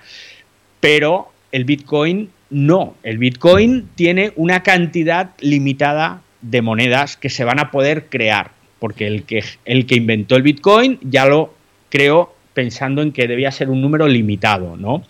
Pero 0.80 1.30
el 1.52 1.64
Bitcoin 1.64 2.30
no, 2.50 2.96
el 3.02 3.18
Bitcoin 3.18 3.88
tiene 3.94 4.32
una 4.36 4.62
cantidad 4.62 5.30
limitada 5.40 6.22
de 6.40 6.62
monedas 6.62 7.16
que 7.16 7.30
se 7.30 7.44
van 7.44 7.60
a 7.60 7.70
poder 7.70 8.06
crear, 8.06 8.50
porque 8.80 9.06
el 9.06 9.22
que, 9.22 9.44
el 9.64 9.86
que 9.86 9.94
inventó 9.94 10.34
el 10.34 10.42
Bitcoin 10.42 10.98
ya 11.02 11.26
lo 11.26 11.54
creó 11.88 12.34
pensando 12.54 13.02
en 13.02 13.12
que 13.12 13.28
debía 13.28 13.52
ser 13.52 13.70
un 13.70 13.80
número 13.80 14.08
limitado, 14.08 14.76
¿no? 14.76 15.04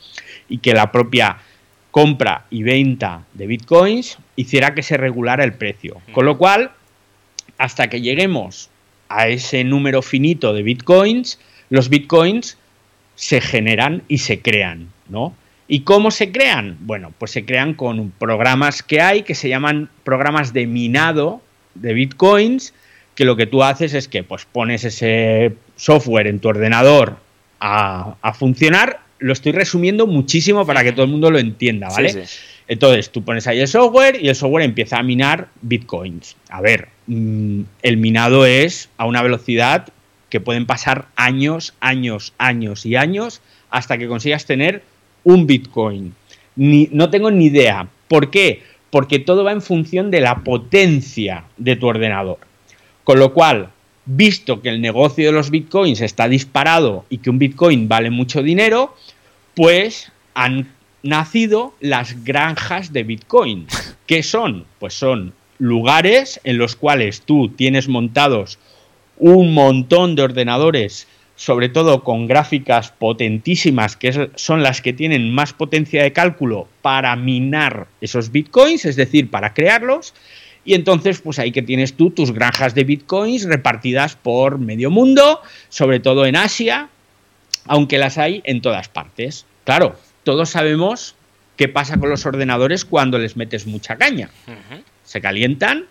Y 0.49 0.59
que 0.59 0.75
la 0.75 0.93
propia 0.93 1.39
compra 1.93 2.47
y 2.51 2.65
venta 2.65 3.23
de 3.35 3.47
Bitcoins 3.47 4.19
hiciera 4.35 4.75
que 4.75 4.83
se 4.83 4.97
regulara 4.97 5.45
el 5.45 5.53
precio. 5.53 6.01
Con 6.11 6.27
lo 6.27 6.37
cual, 6.37 6.73
hasta 7.59 7.89
que 7.89 8.01
lleguemos 8.01 8.71
a 9.09 9.29
ese 9.29 9.63
número 9.63 10.03
finito 10.03 10.53
de 10.53 10.65
Bitcoins, 10.65 11.39
los 11.71 11.89
Bitcoins 11.89 12.59
se 13.15 13.41
generan 13.41 14.03
y 14.09 14.19
se 14.19 14.41
crean, 14.41 14.89
¿no? 15.09 15.37
¿Y 15.69 15.81
cómo 15.81 16.11
se 16.11 16.33
crean? 16.33 16.77
Bueno, 16.81 17.13
pues 17.19 17.31
se 17.31 17.45
crean 17.45 17.75
con 17.75 18.11
programas 18.11 18.83
que 18.83 19.01
hay 19.01 19.23
que 19.23 19.35
se 19.35 19.49
llaman 19.49 19.89
programas 20.05 20.53
de 20.53 20.67
minado 20.67 21.41
de 21.75 21.95
bitcoins, 21.95 22.75
que 23.15 23.25
lo 23.25 23.37
que 23.37 23.47
tú 23.47 23.63
haces 23.63 23.95
es 23.95 24.09
que 24.09 24.25
pues 24.25 24.45
pones 24.45 24.85
ese 24.85 25.55
software 25.77 26.27
en 26.27 26.41
tu 26.41 26.49
ordenador 26.49 27.17
a, 27.61 28.33
funcionar. 28.35 29.01
Lo 29.23 29.33
estoy 29.33 29.53
resumiendo 29.53 30.07
muchísimo 30.07 30.67
para 30.67 30.85
que 30.85 30.93
todo 30.93 31.05
el 31.05 31.11
mundo 31.11 31.31
lo 31.31 31.39
entienda, 31.39 31.89
¿vale? 31.89 32.25
Entonces 32.69 33.11
tú 33.11 33.25
pones 33.25 33.47
ahí 33.47 33.61
el 33.61 33.69
software 33.69 34.19
y 34.23 34.29
el 34.29 34.35
software 34.35 34.65
empieza 34.65 34.99
a 34.99 35.03
minar 35.03 35.49
bitcoins. 35.63 36.37
A 36.49 36.61
ver, 36.61 36.89
mm, 37.07 37.63
el 37.83 37.97
minado 37.97 38.47
es 38.47 38.89
a 38.97 39.07
una 39.07 39.23
velocidad 39.23 39.89
que 40.33 40.41
pueden 40.41 40.65
pasar 40.65 41.09
años, 41.15 41.75
años, 41.81 42.33
años 42.39 42.87
y 42.87 42.97
años 42.97 43.43
hasta 43.69 43.99
que 43.99 44.09
consigas 44.09 44.47
tener 44.47 44.83
un 45.25 45.47
Bitcoin. 45.47 46.15
Ni, 46.57 46.89
no 46.91 47.11
tengo 47.11 47.31
ni 47.31 47.47
idea. 47.47 47.87
¿Por 48.09 48.31
qué? 48.31 48.63
Porque 48.89 49.19
todo 49.19 49.45
va 49.45 49.53
en 49.53 49.61
función 49.61 50.11
de 50.11 50.23
la 50.23 50.37
potencia 50.37 51.45
de 51.59 51.77
tu 51.77 51.87
ordenador. 51.87 52.39
Con 53.05 53.19
lo 53.19 53.35
cual, 53.35 53.72
visto 54.05 54.61
que 54.61 54.69
el 54.69 54.81
negocio 54.81 55.27
de 55.27 55.33
los 55.33 55.51
bitcoins 55.51 56.01
está 56.01 56.29
disparado 56.29 57.05
y 57.09 57.19
que 57.19 57.31
un 57.31 57.39
bitcoin 57.39 57.89
vale 57.89 58.11
mucho 58.11 58.43
dinero, 58.43 58.97
pues 59.55 60.11
han 60.35 60.73
nacido 61.03 61.75
las 61.81 62.25
granjas 62.25 62.93
de 62.93 63.03
bitcoin. 63.03 63.67
¿Qué 64.07 64.23
son? 64.23 64.67
Pues 64.79 64.95
son 64.95 65.35
lugares 65.59 66.41
en 66.45 66.59
los 66.59 66.77
cuales 66.77 67.23
tú 67.23 67.49
tienes 67.49 67.89
montados 67.89 68.59
un 69.19 69.55
montón 69.55 70.17
de 70.17 70.23
ordenadores 70.23 71.07
sobre 71.43 71.69
todo 71.69 72.05
con 72.05 72.29
gráficas 72.29 72.93
potentísimas, 72.93 73.97
que 73.97 74.31
son 74.37 74.63
las 74.63 74.81
que 74.81 74.93
tienen 74.93 75.35
más 75.35 75.53
potencia 75.53 76.03
de 76.03 76.13
cálculo 76.13 76.69
para 76.83 77.17
minar 77.17 77.89
esos 78.01 78.31
bitcoins, 78.31 78.85
es 78.85 78.95
decir, 78.95 79.29
para 79.29 79.53
crearlos. 79.53 80.15
Y 80.65 80.75
entonces, 80.75 81.21
pues 81.21 81.39
ahí 81.39 81.51
que 81.51 81.63
tienes 81.63 81.95
tú 81.95 82.11
tus 82.11 82.33
granjas 82.33 82.75
de 82.75 82.85
bitcoins 82.85 83.45
repartidas 83.45 84.17
por 84.17 84.59
medio 84.59 84.91
mundo, 84.91 85.41
sobre 85.69 86.01
todo 86.01 86.25
en 86.27 86.37
Asia, 86.37 86.89
aunque 87.67 87.99
las 87.99 88.19
hay 88.19 88.43
en 88.45 88.61
todas 88.61 88.89
partes. 88.89 89.47
Claro, 89.65 89.97
todos 90.23 90.51
sabemos 90.51 91.17
qué 91.57 91.69
pasa 91.69 91.99
con 91.99 92.11
los 92.11 92.27
ordenadores 92.27 92.85
cuando 92.85 93.19
les 93.19 93.37
metes 93.37 93.67
mucha 93.67 93.97
caña. 93.97 94.31
Se 95.05 95.21
calientan, 95.21 95.87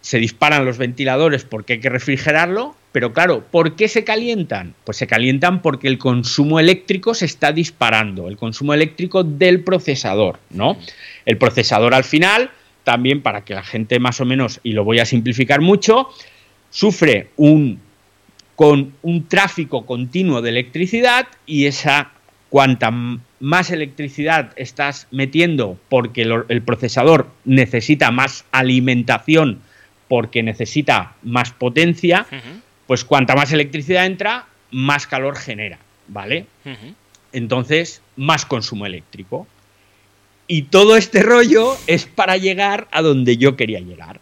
se 0.00 0.18
disparan 0.18 0.64
los 0.64 0.78
ventiladores 0.78 1.44
porque 1.44 1.74
hay 1.74 1.80
que 1.80 1.90
refrigerarlo 1.90 2.76
pero 2.94 3.12
claro, 3.12 3.44
¿por 3.50 3.74
qué 3.74 3.88
se 3.88 4.04
calientan? 4.04 4.76
Pues 4.84 4.98
se 4.98 5.08
calientan 5.08 5.62
porque 5.62 5.88
el 5.88 5.98
consumo 5.98 6.60
eléctrico 6.60 7.12
se 7.12 7.24
está 7.24 7.50
disparando, 7.50 8.28
el 8.28 8.36
consumo 8.36 8.72
eléctrico 8.72 9.24
del 9.24 9.64
procesador, 9.64 10.38
¿no? 10.50 10.78
El 11.26 11.36
procesador 11.36 11.92
al 11.92 12.04
final, 12.04 12.52
también 12.84 13.22
para 13.22 13.44
que 13.44 13.54
la 13.54 13.62
gente 13.62 13.98
más 13.98 14.20
o 14.20 14.24
menos, 14.24 14.60
y 14.62 14.72
lo 14.72 14.84
voy 14.84 15.00
a 15.00 15.06
simplificar 15.06 15.60
mucho, 15.60 16.08
sufre 16.70 17.30
un, 17.36 17.80
con 18.54 18.94
un 19.02 19.26
tráfico 19.26 19.86
continuo 19.86 20.42
de 20.42 20.50
electricidad 20.50 21.26
y 21.46 21.66
esa 21.66 22.12
cuanta 22.50 22.92
más 23.40 23.70
electricidad 23.70 24.52
estás 24.56 25.08
metiendo 25.10 25.78
porque 25.88 26.22
el, 26.22 26.62
procesador 26.62 27.28
necesita 27.44 28.10
más 28.10 28.44
alimentación 28.52 29.60
porque 30.06 30.42
necesita 30.42 31.14
más 31.22 31.50
potencia, 31.50 32.26
pues 32.86 33.04
cuanta 33.04 33.34
más 33.34 33.52
electricidad 33.52 34.06
entra, 34.06 34.46
más 34.70 35.06
calor 35.06 35.36
genera, 35.36 35.78
¿vale? 36.06 36.46
Entonces, 37.32 38.02
más 38.16 38.46
consumo 38.46 38.86
eléctrico. 38.86 39.48
Y 40.46 40.62
todo 40.62 40.96
este 40.96 41.22
rollo 41.22 41.76
es 41.86 42.04
para 42.04 42.36
llegar 42.36 42.88
a 42.90 43.00
donde 43.00 43.36
yo 43.36 43.56
quería 43.56 43.80
llegar. 43.80 44.20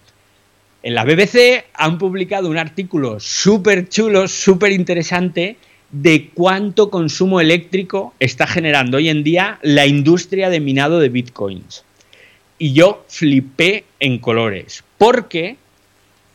En 0.84 0.94
la 0.94 1.04
BBC 1.04 1.64
han 1.74 1.98
publicado 1.98 2.48
un 2.48 2.58
artículo 2.58 3.20
súper 3.20 3.88
chulo, 3.88 4.28
súper 4.28 4.72
interesante, 4.72 5.56
de 5.92 6.30
cuánto 6.32 6.90
consumo 6.90 7.40
eléctrico 7.40 8.14
está 8.18 8.46
generando 8.46 8.96
hoy 8.96 9.08
en 9.08 9.22
día 9.22 9.58
la 9.62 9.86
industria 9.86 10.48
de 10.48 10.60
minado 10.60 10.98
de 10.98 11.10
bitcoins. 11.10 11.84
Y 12.58 12.72
yo 12.72 13.04
flipé 13.08 13.84
en 14.00 14.18
colores, 14.18 14.84
porque 14.98 15.56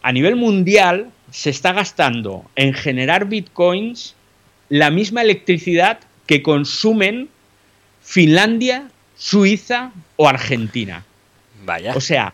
a 0.02 0.12
nivel 0.12 0.36
mundial 0.36 1.12
se 1.32 1.50
está 1.50 1.74
gastando 1.74 2.46
en 2.56 2.74
generar 2.74 3.28
bitcoins 3.28 4.16
la 4.70 4.92
misma 4.92 5.22
electricidad 5.22 6.00
que 6.26 6.44
consumen 6.44 7.30
Finlandia, 8.02 8.90
Suiza 9.18 9.92
o 10.16 10.28
Argentina. 10.28 11.04
Vaya. 11.66 11.94
O 11.96 12.02
sea, 12.02 12.34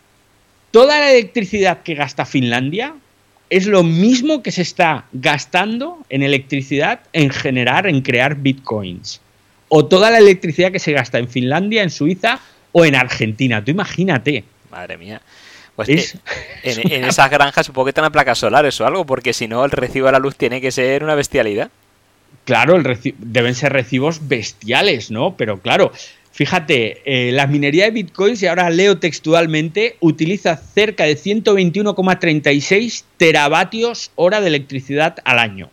toda 0.72 1.00
la 1.00 1.12
electricidad 1.12 1.84
que 1.84 1.96
gasta 1.96 2.26
Finlandia 2.26 2.94
es 3.50 3.68
lo 3.68 3.84
mismo 3.84 4.42
que 4.42 4.52
se 4.52 4.64
está 4.64 5.06
gastando 5.14 6.00
en 6.10 6.24
electricidad 6.24 7.02
en 7.14 7.30
generar, 7.30 7.88
en 7.88 8.02
crear 8.02 8.36
bitcoins. 8.36 9.22
O 9.70 9.86
toda 9.86 10.10
la 10.12 10.18
electricidad 10.18 10.72
que 10.72 10.80
se 10.80 10.92
gasta 10.92 11.20
en 11.20 11.28
Finlandia, 11.28 11.84
en 11.84 11.90
Suiza 11.90 12.40
o 12.72 12.86
en 12.86 12.96
Argentina. 12.96 13.64
Tú 13.64 13.72
imagínate. 13.72 14.44
Madre 14.72 14.98
mía. 14.98 15.22
Pues 15.76 16.18
en, 16.64 17.04
esas 17.06 17.30
granjas 17.30 17.66
supongo 17.66 17.86
que 17.86 17.90
están 17.90 18.12
placas 18.12 18.38
solares 18.40 18.80
o 18.82 18.86
algo, 18.86 19.06
porque 19.06 19.34
si 19.34 19.48
no 19.48 19.64
el 19.66 19.72
recibo 19.72 20.08
de 20.08 20.14
la 20.14 20.20
luz 20.20 20.36
tiene 20.36 20.62
que 20.62 20.72
ser 20.72 21.04
una 21.04 21.16
bestialidad. 21.16 21.70
Claro, 22.46 22.82
deben 23.20 23.56
ser 23.56 23.72
recibos 23.72 24.28
bestiales, 24.28 25.12
¿no? 25.12 25.36
Pero 25.38 25.60
claro, 25.60 25.92
fíjate, 26.34 27.02
eh, 27.06 27.32
la 27.32 27.48
minería 27.48 27.86
de 27.86 27.92
bitcoins, 27.92 28.42
y 28.44 28.48
ahora 28.48 28.70
leo 28.70 28.98
textualmente, 28.98 29.96
utiliza 30.02 30.58
cerca 30.58 31.06
de 31.06 31.16
121,36 31.16 33.06
teravatios 33.18 34.12
hora 34.16 34.42
de 34.42 34.48
electricidad 34.48 35.20
al 35.24 35.40
año. 35.40 35.70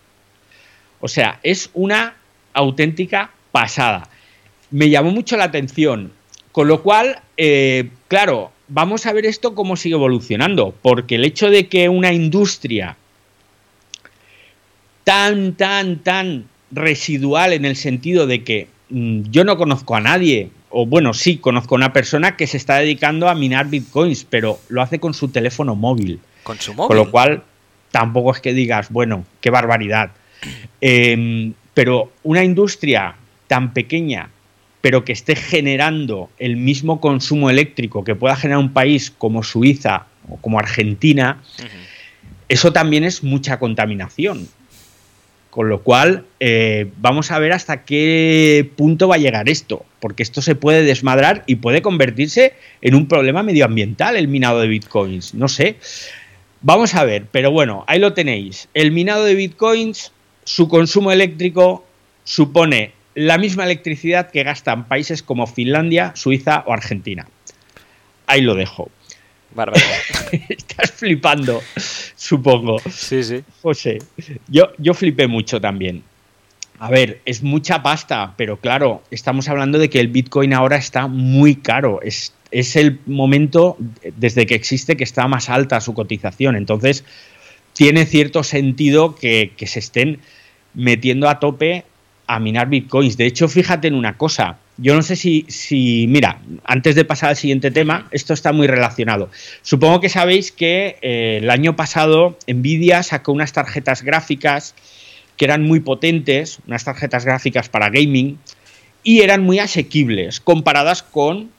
O 1.01 1.09
sea, 1.09 1.41
es 1.43 1.71
una 1.73 2.17
auténtica 2.53 3.33
pasada. 3.51 4.09
Me 4.71 4.91
llamó 4.91 5.11
mucho 5.11 5.37
la 5.37 5.45
atención, 5.45 6.13
con 6.53 6.69
lo 6.69 6.83
cual, 6.83 7.21
eh, 7.39 7.89
claro, 8.09 8.53
vamos 8.69 9.07
a 9.07 9.13
ver 9.13 9.25
esto 9.25 9.55
cómo 9.55 9.77
sigue 9.77 9.95
evolucionando, 9.95 10.75
porque 10.83 11.15
el 11.15 11.25
hecho 11.25 11.51
de 11.51 11.69
que 11.69 11.89
una 11.89 12.13
industria 12.13 12.97
tan, 15.05 15.55
tan, 15.55 16.01
tan 16.01 16.45
residual 16.71 17.55
en 17.55 17.65
el 17.65 17.77
sentido 17.77 18.27
de 18.27 18.45
que 18.45 18.69
yo 18.91 19.45
no 19.45 19.57
conozco 19.57 19.95
a 19.95 20.01
nadie, 20.01 20.51
o 20.69 20.87
bueno, 20.87 21.15
sí, 21.15 21.39
conozco 21.39 21.75
a 21.75 21.79
una 21.79 21.93
persona 21.93 22.37
que 22.37 22.47
se 22.47 22.57
está 22.57 22.77
dedicando 22.77 23.29
a 23.29 23.35
minar 23.35 23.69
bitcoins, 23.69 24.25
pero 24.25 24.59
lo 24.69 24.83
hace 24.83 24.99
con 24.99 25.15
su 25.15 25.29
teléfono 25.29 25.75
móvil. 25.75 26.21
Con 26.43 26.59
su 26.59 26.75
móvil. 26.75 26.89
Con 26.89 26.97
lo 26.97 27.11
cual, 27.11 27.43
tampoco 27.91 28.33
es 28.33 28.41
que 28.41 28.53
digas, 28.53 28.91
bueno, 28.91 29.25
qué 29.41 29.51
barbaridad. 29.51 30.11
Em, 30.81 31.55
pero 31.75 32.13
una 32.23 32.43
industria 32.43 33.15
tan 33.47 33.73
pequeña 33.73 34.31
pero 34.81 35.05
que 35.05 35.13
esté 35.13 35.37
generando 35.37 36.31
el 36.39 36.57
mismo 36.57 37.01
consumo 37.01 37.51
eléctrico 37.51 38.05
que 38.05 38.15
pueda 38.15 38.37
generar 38.37 38.61
un 38.61 38.73
país 38.73 39.11
como 39.11 39.43
Suiza 39.43 40.07
o 40.29 40.37
como 40.37 40.59
Argentina, 40.59 41.43
eso 42.49 42.73
también 42.73 43.05
es 43.05 43.23
mucha 43.23 43.59
contaminación. 43.59 44.49
Con 45.51 45.69
lo 45.69 45.83
cual, 45.83 46.27
eh, 46.39 46.91
vamos 46.99 47.33
a 47.33 47.39
ver 47.41 47.53
hasta 47.53 47.85
qué 47.85 48.71
punto 48.77 49.09
va 49.09 49.17
a 49.17 49.19
llegar 49.19 49.49
esto, 49.49 49.85
porque 49.99 50.23
esto 50.23 50.43
se 50.43 50.55
puede 50.55 50.85
desmadrar 50.85 51.43
y 51.47 51.57
puede 51.57 51.83
convertirse 51.83 52.55
en 52.83 52.95
un 52.95 53.09
problema 53.09 53.43
medioambiental 53.43 54.17
el 54.17 54.29
minado 54.29 54.61
de 54.61 54.69
bitcoins. 54.69 55.35
No 55.35 55.49
sé. 55.49 55.77
Vamos 56.63 56.95
a 56.95 57.05
ver, 57.05 57.27
pero 57.33 57.51
bueno, 57.51 57.85
ahí 57.89 57.99
lo 57.99 58.13
tenéis. 58.13 58.69
El 58.75 58.93
minado 58.93 59.25
de 59.25 59.35
bitcoins, 59.35 60.13
su 60.45 60.69
consumo 60.69 61.11
eléctrico 61.11 61.85
supone 62.23 62.93
la 63.15 63.39
misma 63.39 63.65
electricidad 63.65 64.31
que 64.31 64.45
gastan 64.45 64.87
países 64.87 65.23
como 65.23 65.47
Finlandia, 65.47 66.13
Suiza 66.15 66.63
o 66.67 66.73
Argentina. 66.73 67.27
Ahí 68.27 68.41
lo 68.41 68.55
dejo. 68.55 68.89
Estás 70.49 70.93
flipando, 70.93 71.63
supongo. 72.17 72.79
Sí, 72.91 73.23
sí. 73.23 73.43
José, 73.63 73.99
yo, 74.49 74.71
yo 74.79 74.95
flipé 74.95 75.27
mucho 75.27 75.61
también. 75.61 76.03
A 76.79 76.91
ver, 76.91 77.21
es 77.27 77.43
mucha 77.43 77.83
pasta, 77.83 78.33
pero 78.39 78.57
claro, 78.57 79.03
estamos 79.11 79.49
hablando 79.49 79.79
de 79.79 79.91
que 79.91 80.01
el 80.01 80.09
Bitcoin 80.09 80.55
ahora 80.55 80.77
está 80.77 81.09
muy 81.09 81.57
caro. 81.57 82.01
Es, 82.03 82.33
es 82.51 82.75
el 82.75 83.01
momento 83.05 83.77
desde 84.17 84.47
que 84.47 84.55
existe 84.55 84.97
que 84.97 85.05
está 85.05 85.29
más 85.29 85.51
alta 85.51 85.81
su 85.83 85.93
cotización. 85.93 86.57
Entonces, 86.57 87.05
tiene 87.75 88.07
cierto 88.07 88.43
sentido 88.43 89.15
que, 89.15 89.53
que 89.57 89.67
se 89.67 89.79
estén 89.79 90.21
metiendo 90.73 91.29
a 91.29 91.39
tope 91.39 91.85
a 92.27 92.39
minar 92.39 92.69
bitcoins. 92.69 93.17
De 93.17 93.27
hecho, 93.27 93.49
fíjate 93.49 93.89
en 93.89 93.95
una 93.95 94.17
cosa. 94.17 94.59
Yo 94.83 94.95
no 94.95 95.03
sé 95.03 95.15
si, 95.15 95.45
si, 95.49 96.07
mira, 96.09 96.41
antes 96.65 96.95
de 96.95 97.05
pasar 97.05 97.29
al 97.29 97.37
siguiente 97.37 97.71
tema, 97.71 98.09
esto 98.13 98.33
está 98.33 98.53
muy 98.53 98.67
relacionado. 98.67 99.29
Supongo 99.61 100.01
que 100.01 100.09
sabéis 100.09 100.53
que 100.53 100.97
eh, 101.03 101.41
el 101.43 101.51
año 101.51 101.77
pasado 101.77 102.39
Nvidia 102.47 103.03
sacó 103.03 103.33
unas 103.33 103.53
tarjetas 103.53 104.03
gráficas 104.03 104.75
que 105.37 105.45
eran 105.45 105.65
muy 105.65 105.81
potentes, 105.81 106.61
unas 106.67 106.85
tarjetas 106.85 107.27
gráficas 107.27 107.69
para 107.69 107.91
gaming, 107.91 108.39
y 109.03 109.21
eran 109.21 109.43
muy 109.43 109.59
asequibles 109.59 110.41
comparadas 110.41 111.03
con 111.03 111.51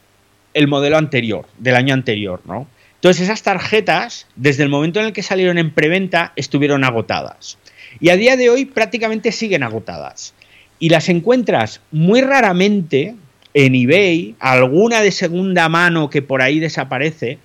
el 0.55 0.67
modelo 0.67 0.97
anterior, 0.97 1.45
del 1.59 1.75
año 1.75 1.93
anterior, 1.93 2.41
¿no? 2.45 2.67
Entonces 2.95 3.23
esas 3.23 3.43
tarjetas, 3.43 4.27
desde 4.35 4.63
el 4.63 4.69
momento 4.69 4.99
en 4.99 5.07
el 5.07 5.13
que 5.13 5.21
salieron 5.21 5.59
en 5.59 5.71
preventa, 5.71 6.33
estuvieron 6.35 6.83
agotadas. 6.83 7.59
Y 7.99 8.09
a 8.09 8.15
día 8.15 8.35
de 8.35 8.49
hoy 8.49 8.65
prácticamente 8.65 9.31
siguen 9.31 9.61
agotadas 9.61 10.33
y 10.81 10.89
las 10.89 11.07
encuentras 11.09 11.79
muy 11.91 12.21
raramente 12.21 13.15
en 13.53 13.75
eBay, 13.75 14.35
alguna 14.39 15.01
de 15.01 15.11
segunda 15.11 15.69
mano 15.69 16.09
que 16.09 16.23
por 16.23 16.41
ahí 16.41 16.59
desaparece, 16.59 17.37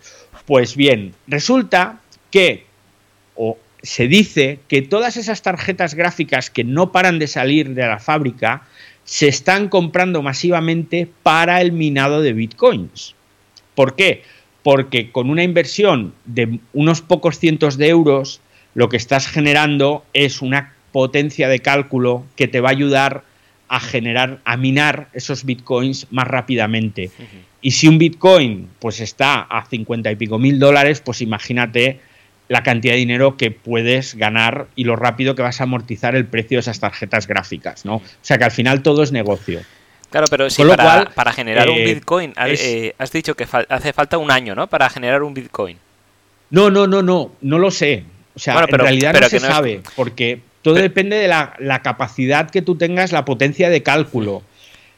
pues 0.47 0.75
bien, 0.75 1.13
resulta 1.27 2.01
que, 2.31 2.65
o 3.35 3.59
se 3.83 4.09
dice 4.09 4.61
que 4.69 4.81
todas 4.81 5.19
esas 5.19 5.43
tarjetas 5.43 5.95
gráficas 5.95 6.49
que 6.49 6.65
no 6.65 6.93
paran 6.93 7.19
de 7.19 7.27
salir 7.27 7.75
de 7.75 7.87
la 7.87 7.99
fábrica 7.99 8.63
se 9.05 9.29
están 9.29 9.69
comprando 9.69 10.23
masivamente 10.23 11.07
para 11.23 11.61
el 11.61 11.73
minado 11.73 12.23
de 12.23 12.33
bitcoins. 12.33 13.15
¿Por 13.75 13.97
qué? 13.97 14.23
Porque 14.63 15.13
con 15.13 15.29
una 15.29 15.43
inversión 15.43 16.15
de 16.25 16.59
unos 16.73 17.03
pocos 17.03 17.39
cientos 17.39 17.77
de 17.77 17.89
euros, 17.89 18.41
lo 18.73 18.89
que 18.89 18.97
estás 18.97 19.29
generando 19.29 20.07
es 20.15 20.41
una 20.41 20.76
potencia 20.97 21.47
de 21.47 21.59
cálculo 21.59 22.25
que 22.37 22.49
te 22.49 22.63
va 22.63 22.71
a 22.71 22.73
ayudar 22.73 23.23
a 23.69 23.81
generar, 23.81 24.41
a 24.47 24.57
minar 24.57 25.09
esos 25.13 25.45
bitcoins 25.45 26.07
más 26.11 26.27
rápidamente. 26.27 27.11
Y 27.61 27.73
si 27.73 27.87
un 27.87 27.99
bitcoin 27.99 28.71
pues 28.79 29.01
está 29.01 29.43
a 29.43 29.67
50 29.67 30.11
y 30.11 30.17
pico 30.17 30.39
mil 30.39 30.59
dólares, 30.59 31.03
pues 31.03 31.21
imagínate 31.21 32.01
la 32.49 32.63
cantidad 32.63 32.95
de 32.95 33.01
dinero 33.01 33.37
que 33.37 33.51
puedes 33.51 34.15
ganar 34.15 34.69
y 34.75 34.85
lo 34.85 34.97
rápido 34.97 35.35
que 35.35 35.43
vas 35.43 35.61
a 35.61 35.65
amortizar 35.65 36.17
el 36.17 36.25
precio 36.25 36.57
de 36.57 36.61
esas 36.61 36.81
tarjetas 36.81 37.27
gráficas, 37.27 37.85
¿no? 37.85 37.97
O 37.97 38.03
sea 38.23 38.39
que 38.39 38.45
al 38.45 38.51
final 38.51 38.81
todo 38.83 39.03
es 39.03 39.13
negocio. 39.13 39.61
Claro, 40.09 40.29
pero 40.31 40.49
si 40.49 40.65
para, 40.65 41.11
para, 41.11 41.31
generar 41.31 41.69
un 41.69 41.77
eh, 41.77 41.85
Bitcoin, 41.85 42.33
eh, 42.39 42.95
has 42.97 43.13
dicho 43.13 43.35
que 43.35 43.47
hace 43.69 43.93
falta 43.93 44.17
un 44.17 44.31
año, 44.31 44.55
¿no? 44.55 44.67
Para 44.67 44.89
generar 44.89 45.23
un 45.23 45.35
Bitcoin. 45.35 45.77
No, 46.49 46.71
no, 46.71 46.87
no, 46.87 47.03
no, 47.03 47.33
no 47.43 47.59
lo 47.59 47.71
sé. 47.71 48.05
O 48.37 48.39
sea, 48.39 48.67
en 48.69 48.79
realidad 48.79 49.15
no 49.19 49.29
se 49.31 49.41
sabe, 49.41 49.81
porque 49.97 50.41
todo 50.67 50.75
depende 50.75 51.15
de 51.15 51.29
la, 51.29 51.81
capacidad 51.85 52.51
que 52.51 52.61
tú 52.61 52.75
tengas, 52.75 53.13
la 53.13 53.25
potencia 53.25 53.71
de 53.71 53.85
cálculo. 53.85 54.43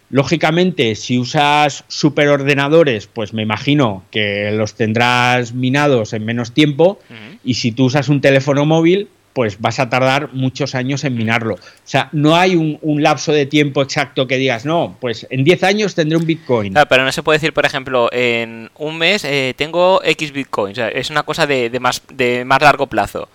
Lógicamente, 0.08 0.94
si 0.94 1.18
usas 1.18 1.84
superordenadores, 1.88 3.06
pues 3.06 3.34
me 3.34 3.42
imagino 3.42 4.02
que 4.10 4.50
los 4.50 4.76
tendrás 4.76 5.52
minados 5.52 6.14
en 6.14 6.24
menos 6.24 6.54
tiempo. 6.54 7.00
Y 7.44 7.52
si 7.52 7.72
tú 7.72 7.84
usas 7.84 8.08
un 8.08 8.22
teléfono 8.22 8.64
móvil, 8.64 9.08
pues 9.34 9.60
vas 9.60 9.78
a 9.78 9.90
tardar 9.90 10.30
muchos 10.32 10.74
años 10.74 11.04
en 11.04 11.14
minarlo. 11.14 11.56
O 11.56 11.58
sea, 11.84 12.08
no 12.12 12.34
hay 12.34 12.56
un, 12.56 13.02
lapso 13.02 13.32
de 13.32 13.44
tiempo 13.44 13.82
exacto 13.82 14.26
que 14.26 14.38
digas, 14.38 14.64
no, 14.64 14.96
pues 14.98 15.26
en 15.28 15.44
10 15.44 15.64
años 15.64 15.94
tendré 15.94 16.16
un 16.16 16.24
Bitcoin. 16.24 16.72
pero 16.88 17.04
no 17.04 17.12
se 17.12 17.22
puede 17.22 17.36
decir, 17.36 17.52
por 17.52 17.66
ejemplo, 17.66 18.08
en 18.10 18.70
un 18.78 18.96
mes 18.96 19.22
eh, 19.24 19.52
tengo 19.54 20.00
X 20.02 20.32
Bitcoin. 20.32 20.72
O 20.72 20.74
sea, 20.74 20.88
es 20.88 21.10
una 21.10 21.24
cosa 21.24 21.46
de, 21.46 21.78
más, 21.78 22.02
de 22.10 22.46
más 22.46 22.62
largo 22.62 22.86
plazo. 22.86 23.28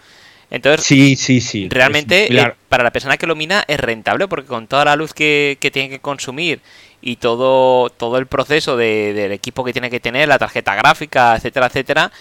Entonces, 0.53 0.85
sí, 0.85 1.15
sí, 1.15 1.41
sí. 1.41 1.67
Realmente, 1.67 2.31
eh, 2.31 2.53
para 2.69 2.83
la 2.83 2.91
persona 2.91 3.17
que 3.17 3.25
lo 3.25 3.35
mina 3.35 3.63
es 3.67 3.79
rentable 3.79 4.27
porque 4.27 4.45
con 4.45 4.67
toda 4.67 4.85
la 4.85 4.95
luz 4.95 5.11
que, 5.11 5.57
tiene 5.73 5.89
que 5.89 5.97
consumir 5.97 6.61
y 7.01 7.15
todo, 7.15 7.89
todo 7.89 8.19
el 8.19 8.27
proceso 8.27 8.77
del 8.77 9.31
equipo 9.31 9.63
que 9.63 9.73
tiene 9.73 9.89
que 9.89 9.99
tener, 9.99 10.27
la 10.27 10.37
tarjeta 10.37 10.75
gráfica, 10.75 11.35
etcétera, 11.35 11.65
etcétera, 11.65 12.11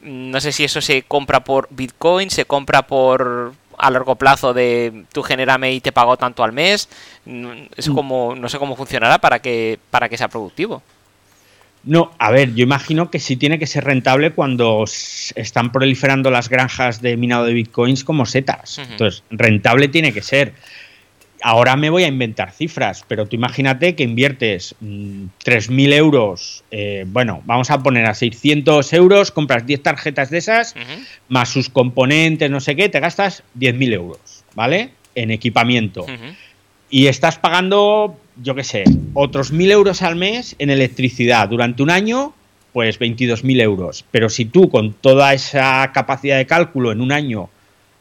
no 0.00 0.40
sé 0.40 0.50
si 0.50 0.64
eso 0.64 0.80
se 0.80 1.02
compra 1.02 1.44
por 1.44 1.68
Bitcoin, 1.70 2.28
se 2.30 2.44
compra 2.44 2.82
por 2.88 3.52
a 3.78 3.90
largo 3.90 4.16
plazo 4.16 4.52
de 4.52 5.04
tú 5.12 5.22
genérame 5.22 5.72
y 5.72 5.80
te 5.80 5.92
pago 5.92 6.16
tanto 6.16 6.42
al 6.42 6.50
mes. 6.50 6.88
Es 7.76 7.88
mm. 7.88 7.94
como, 7.94 8.34
no 8.34 8.48
sé 8.48 8.58
cómo 8.58 8.74
funcionará 8.74 9.18
para 9.18 9.38
que, 9.38 9.78
para 9.90 10.08
que 10.08 10.18
sea 10.18 10.26
productivo. 10.26 10.82
No, 11.82 12.12
a 12.18 12.30
ver, 12.30 12.54
yo 12.54 12.62
imagino 12.62 13.10
que 13.10 13.18
sí 13.18 13.36
tiene 13.36 13.58
que 13.58 13.66
ser 13.66 13.84
rentable 13.84 14.32
cuando 14.32 14.84
están 14.84 15.72
proliferando 15.72 16.30
las 16.30 16.48
granjas 16.48 17.00
de 17.00 17.16
minado 17.16 17.46
de 17.46 17.54
bitcoins 17.54 18.04
como 18.04 18.26
setas. 18.26 18.78
Entonces, 18.78 19.22
rentable 19.30 19.88
tiene 19.88 20.12
que 20.12 20.22
ser 20.22 20.52
ahora 21.42 21.76
me 21.76 21.90
voy 21.90 22.04
a 22.04 22.08
inventar 22.08 22.52
cifras, 22.52 23.04
pero 23.06 23.26
tú 23.26 23.36
imagínate 23.36 23.94
que 23.94 24.02
inviertes 24.02 24.74
3.000 24.80 25.70
mm, 25.70 25.92
euros, 25.92 26.64
eh, 26.70 27.04
bueno, 27.06 27.42
vamos 27.46 27.70
a 27.70 27.82
poner 27.82 28.06
a 28.06 28.14
600 28.14 28.92
euros, 28.92 29.30
compras 29.30 29.66
10 29.66 29.82
tarjetas 29.82 30.30
de 30.30 30.38
esas, 30.38 30.74
más 31.28 31.48
sus 31.48 31.68
componentes, 31.68 32.50
no 32.50 32.60
sé 32.60 32.76
qué, 32.76 32.88
te 32.88 33.00
gastas 33.00 33.42
10.000 33.58 33.92
euros, 33.94 34.44
¿vale? 34.54 34.90
En 35.14 35.30
equipamiento. 35.30 36.06
Y 36.90 37.06
estás 37.06 37.38
pagando, 37.38 38.18
yo 38.42 38.54
qué 38.54 38.64
sé, 38.64 38.84
otros 39.14 39.52
1.000 39.52 39.70
euros 39.70 40.02
al 40.02 40.16
mes 40.16 40.56
en 40.58 40.70
electricidad. 40.70 41.48
Durante 41.48 41.82
un 41.82 41.90
año, 41.90 42.34
pues 42.72 42.98
22.000 42.98 43.62
euros. 43.62 44.04
Pero 44.10 44.28
si 44.28 44.44
tú 44.44 44.68
con 44.68 44.92
toda 44.92 45.32
esa 45.32 45.90
capacidad 45.92 46.36
de 46.36 46.46
cálculo 46.46 46.92
en 46.92 47.00
un 47.00 47.12
año 47.12 47.48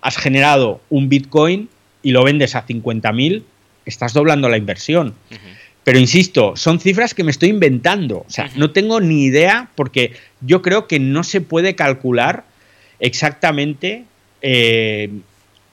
has 0.01 0.17
generado 0.17 0.81
un 0.89 1.09
Bitcoin, 1.09 1.69
y 2.01 2.11
lo 2.11 2.23
vendes 2.23 2.55
a 2.55 2.65
50.000, 2.65 3.43
estás 3.85 4.13
doblando 4.13 4.49
la 4.49 4.57
inversión. 4.57 5.15
Pero 5.83 5.99
insisto, 5.99 6.55
son 6.55 6.79
cifras 6.79 7.13
que 7.13 7.23
me 7.23 7.31
estoy 7.31 7.49
inventando. 7.49 8.19
O 8.19 8.29
sea, 8.29 8.49
no 8.55 8.71
tengo 8.71 8.99
ni 9.01 9.23
idea 9.23 9.69
porque 9.75 10.13
yo 10.41 10.61
creo 10.61 10.87
que 10.87 10.99
no 10.99 11.23
se 11.23 11.41
puede 11.41 11.75
calcular 11.75 12.45
exactamente 12.99 14.05
eh, 14.41 15.09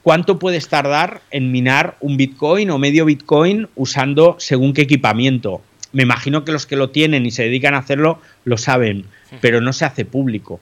cuánto 0.06 0.38
puedes 0.38 0.68
tardar 0.68 1.20
en 1.32 1.50
minar 1.50 1.96
un 1.98 2.16
Bitcoin 2.16 2.70
o 2.70 2.78
medio 2.78 3.06
Bitcoin 3.06 3.66
usando 3.74 4.36
según 4.38 4.72
qué 4.72 4.82
equipamiento. 4.82 5.62
Me 5.90 6.04
imagino 6.04 6.44
que 6.44 6.52
los 6.52 6.64
que 6.64 6.76
lo 6.76 6.90
tienen 6.90 7.26
y 7.26 7.32
se 7.32 7.42
dedican 7.42 7.74
a 7.74 7.78
hacerlo 7.78 8.20
lo 8.44 8.56
saben, 8.56 9.06
pero 9.40 9.60
no 9.60 9.72
se 9.72 9.84
hace 9.84 10.04
público. 10.04 10.60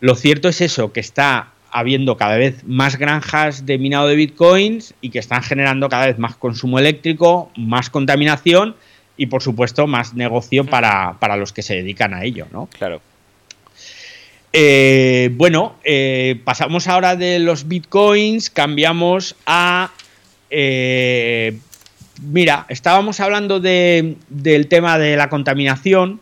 Lo 0.00 0.14
cierto 0.16 0.50
es 0.50 0.60
eso, 0.60 0.92
que 0.92 1.00
está 1.00 1.48
habiendo 1.70 2.18
cada 2.18 2.36
vez 2.36 2.62
más 2.66 2.98
granjas 2.98 3.64
de 3.64 3.78
minado 3.78 4.06
de 4.06 4.16
bitcoins 4.16 4.92
y 5.00 5.08
que 5.08 5.18
están 5.18 5.42
generando 5.42 5.88
cada 5.88 6.04
vez 6.04 6.18
más 6.18 6.36
consumo 6.36 6.78
eléctrico, 6.78 7.50
más 7.56 7.88
contaminación 7.88 8.76
y 9.16 9.28
por 9.28 9.42
supuesto 9.42 9.86
más 9.86 10.12
negocio 10.12 10.66
para, 10.66 11.36
los 11.38 11.54
que 11.54 11.62
se 11.62 11.76
dedican 11.76 12.12
a 12.12 12.22
ello, 12.24 12.48
¿no? 12.52 12.66
Claro. 12.66 13.00
Eh, 14.56 15.30
bueno, 15.32 15.74
eh, 15.82 16.40
pasamos 16.44 16.86
ahora 16.86 17.16
de 17.16 17.40
los 17.40 17.66
bitcoins, 17.66 18.50
cambiamos 18.50 19.34
a... 19.46 19.90
Eh, 20.48 21.58
mira, 22.22 22.64
estábamos 22.68 23.18
hablando 23.18 23.58
de, 23.58 24.14
del 24.28 24.68
tema 24.68 24.96
de 24.96 25.16
la 25.16 25.28
contaminación 25.28 26.20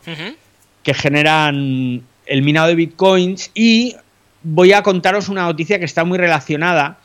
que 0.83 0.95
generan 0.95 2.05
el 2.25 2.41
minado 2.41 2.69
de 2.69 2.75
bitcoins 2.75 3.51
y 3.53 3.97
voy 4.43 4.73
a 4.73 4.83
contaros 4.83 5.29
una 5.29 5.43
noticia 5.43 5.79
que 5.79 5.85
está 5.85 6.05
muy 6.05 6.17
relacionada, 6.17 7.01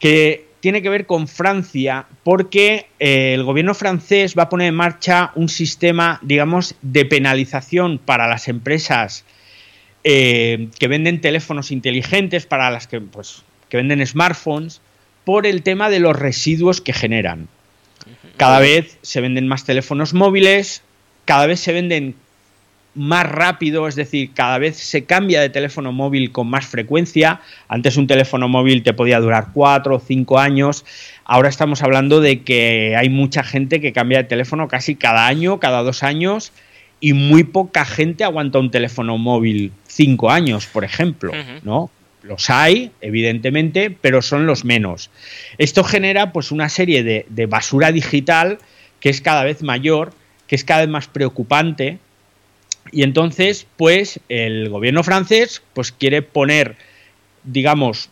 que 0.00 0.48
tiene 0.58 0.82
que 0.82 0.88
ver 0.88 1.06
con 1.06 1.28
Francia, 1.28 2.06
porque 2.24 2.88
eh, 2.98 3.34
el 3.34 3.44
gobierno 3.44 3.72
francés 3.72 4.34
va 4.36 4.44
a 4.44 4.48
poner 4.48 4.66
en 4.66 4.74
marcha 4.74 5.30
un 5.36 5.48
sistema, 5.48 6.18
digamos, 6.22 6.74
de 6.82 7.04
penalización 7.04 7.98
para 7.98 8.26
las 8.26 8.48
empresas 8.48 9.24
eh, 10.04 10.68
que 10.78 10.88
venden 10.88 11.20
teléfonos 11.20 11.70
inteligentes, 11.70 12.46
para 12.46 12.70
las 12.70 12.86
que, 12.86 13.00
pues, 13.00 13.42
que 13.68 13.76
venden 13.76 14.06
smartphones, 14.06 14.80
por 15.24 15.46
el 15.46 15.62
tema 15.62 15.90
de 15.90 16.00
los 16.00 16.16
residuos 16.16 16.80
que 16.80 16.92
generan. 16.92 17.48
Cada 18.36 18.60
vez 18.60 18.98
se 19.02 19.20
venden 19.20 19.48
más 19.48 19.64
teléfonos 19.64 20.14
móviles, 20.14 20.82
cada 21.24 21.46
vez 21.46 21.60
se 21.60 21.72
venden 21.72 22.14
más 22.94 23.30
rápido, 23.30 23.86
es 23.86 23.94
decir, 23.94 24.32
cada 24.34 24.58
vez 24.58 24.76
se 24.76 25.04
cambia 25.04 25.40
de 25.40 25.50
teléfono 25.50 25.92
móvil 25.92 26.32
con 26.32 26.48
más 26.48 26.66
frecuencia. 26.66 27.40
Antes 27.68 27.96
un 27.96 28.06
teléfono 28.06 28.48
móvil 28.48 28.82
te 28.82 28.92
podía 28.92 29.20
durar 29.20 29.48
cuatro 29.52 29.96
o 29.96 30.00
cinco 30.00 30.38
años. 30.38 30.84
Ahora 31.24 31.48
estamos 31.48 31.82
hablando 31.82 32.20
de 32.20 32.42
que 32.42 32.96
hay 32.96 33.08
mucha 33.08 33.42
gente 33.42 33.80
que 33.80 33.92
cambia 33.92 34.18
de 34.18 34.24
teléfono 34.24 34.68
casi 34.68 34.96
cada 34.96 35.26
año, 35.26 35.60
cada 35.60 35.82
dos 35.82 36.02
años, 36.02 36.52
y 37.00 37.12
muy 37.12 37.44
poca 37.44 37.84
gente 37.84 38.24
aguanta 38.24 38.58
un 38.58 38.70
teléfono 38.70 39.18
móvil 39.18 39.72
cinco 39.86 40.30
años, 40.30 40.66
por 40.66 40.84
ejemplo, 40.84 41.32
¿no? 41.62 41.90
Los 42.22 42.50
hay, 42.50 42.90
evidentemente, 43.00 43.90
pero 43.90 44.22
son 44.22 44.46
los 44.46 44.64
menos. 44.64 45.10
Esto 45.56 45.84
genera 45.84 46.32
pues 46.32 46.50
una 46.50 46.68
serie 46.68 47.02
de, 47.04 47.26
de 47.28 47.46
basura 47.46 47.92
digital 47.92 48.58
que 49.00 49.08
es 49.08 49.20
cada 49.20 49.44
vez 49.44 49.62
mayor, 49.62 50.12
que 50.48 50.56
es 50.56 50.64
cada 50.64 50.80
vez 50.80 50.88
más 50.88 51.06
preocupante 51.06 51.98
y 52.92 53.02
entonces, 53.02 53.66
pues, 53.76 54.20
el 54.28 54.68
gobierno 54.68 55.02
francés 55.02 55.62
pues, 55.74 55.92
quiere 55.92 56.22
poner, 56.22 56.76
digamos, 57.44 58.10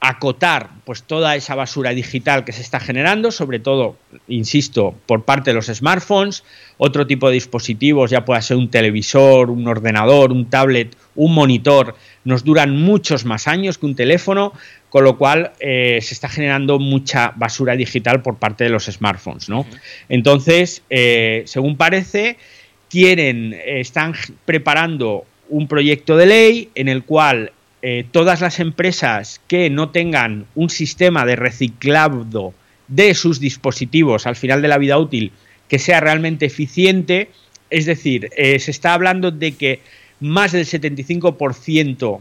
acotar 0.00 0.70
pues 0.84 1.02
toda 1.02 1.36
esa 1.36 1.54
basura 1.54 1.90
digital 1.90 2.44
que 2.44 2.52
se 2.52 2.62
está 2.62 2.80
generando, 2.80 3.30
sobre 3.30 3.58
todo, 3.58 3.96
insisto, 4.28 4.94
por 5.06 5.24
parte 5.24 5.50
de 5.50 5.54
los 5.54 5.66
smartphones, 5.66 6.44
otro 6.78 7.06
tipo 7.06 7.28
de 7.28 7.34
dispositivos, 7.34 8.10
ya 8.10 8.24
pueda 8.24 8.40
ser 8.42 8.56
un 8.56 8.70
televisor, 8.70 9.50
un 9.50 9.66
ordenador, 9.66 10.32
un 10.32 10.48
tablet, 10.50 10.96
un 11.14 11.34
monitor, 11.34 11.96
nos 12.24 12.44
duran 12.44 12.76
muchos 12.76 13.24
más 13.24 13.48
años 13.48 13.78
que 13.78 13.86
un 13.86 13.96
teléfono, 13.96 14.52
con 14.90 15.04
lo 15.04 15.16
cual 15.16 15.52
eh, 15.60 15.98
se 16.02 16.14
está 16.14 16.28
generando 16.28 16.78
mucha 16.78 17.32
basura 17.36 17.74
digital 17.74 18.22
por 18.22 18.36
parte 18.36 18.64
de 18.64 18.70
los 18.70 18.84
smartphones, 18.84 19.48
¿no? 19.48 19.66
Entonces, 20.08 20.82
eh, 20.90 21.42
según 21.46 21.76
parece, 21.76 22.36
quieren, 22.90 23.58
están 23.64 24.14
preparando 24.44 25.24
un 25.48 25.68
proyecto 25.68 26.16
de 26.16 26.26
ley 26.26 26.70
en 26.74 26.88
el 26.88 27.04
cual 27.04 27.52
eh, 27.82 28.04
todas 28.10 28.40
las 28.40 28.58
empresas 28.60 29.40
que 29.48 29.70
no 29.70 29.90
tengan 29.90 30.46
un 30.54 30.70
sistema 30.70 31.24
de 31.24 31.36
reciclado 31.36 32.54
de 32.88 33.14
sus 33.14 33.40
dispositivos 33.40 34.26
al 34.26 34.36
final 34.36 34.62
de 34.62 34.68
la 34.68 34.78
vida 34.78 34.98
útil 34.98 35.32
que 35.68 35.78
sea 35.78 36.00
realmente 36.00 36.46
eficiente, 36.46 37.30
es 37.70 37.86
decir, 37.86 38.30
eh, 38.36 38.58
se 38.60 38.70
está 38.70 38.94
hablando 38.94 39.30
de 39.30 39.52
que 39.52 39.80
más 40.20 40.52
del 40.52 40.64
75% 40.64 42.20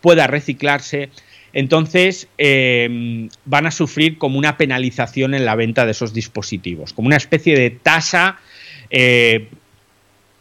pueda 0.00 0.26
reciclarse, 0.26 1.08
entonces 1.52 2.28
van 2.38 3.66
a 3.66 3.70
sufrir 3.72 4.18
como 4.18 4.38
una 4.38 4.56
penalización 4.56 5.34
en 5.34 5.44
la 5.44 5.56
venta 5.56 5.84
de 5.84 5.90
esos 5.90 6.14
dispositivos, 6.14 6.92
como 6.92 7.06
una 7.06 7.16
especie 7.16 7.56
de 7.56 7.70
tasa 7.70 8.38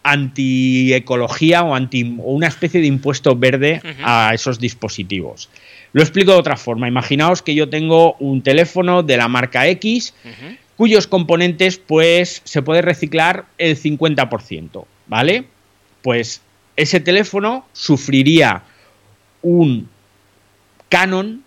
antiecología 0.04 1.64
o, 1.64 1.76
anti, 1.76 2.18
o 2.20 2.32
una 2.32 2.48
especie 2.48 2.82
de 2.82 2.88
impuesto 2.88 3.36
verde 3.36 3.82
a 4.04 4.32
esos 4.34 4.60
dispositivos. 4.60 5.50
Lo 5.94 6.02
explico 6.02 6.32
de 6.32 6.38
otra 6.38 6.58
forma. 6.58 6.88
Imaginaos 6.88 7.42
que 7.42 7.56
yo 7.56 7.70
tengo 7.70 8.16
un 8.20 8.42
teléfono 8.42 9.04
de 9.04 9.18
la 9.18 9.28
marca 9.28 9.68
X 9.68 10.14
cuyos 10.76 11.08
componentes 11.08 11.78
pues 11.78 12.42
se 12.46 12.62
puede 12.62 12.82
reciclar 12.82 13.46
el 13.58 13.78
50%, 13.78 14.86
¿vale? 15.08 15.44
Pues 16.02 16.42
ese 16.78 17.02
teléfono 17.02 17.66
sufriría 17.74 18.64
un 19.42 19.90
canon 20.88 21.44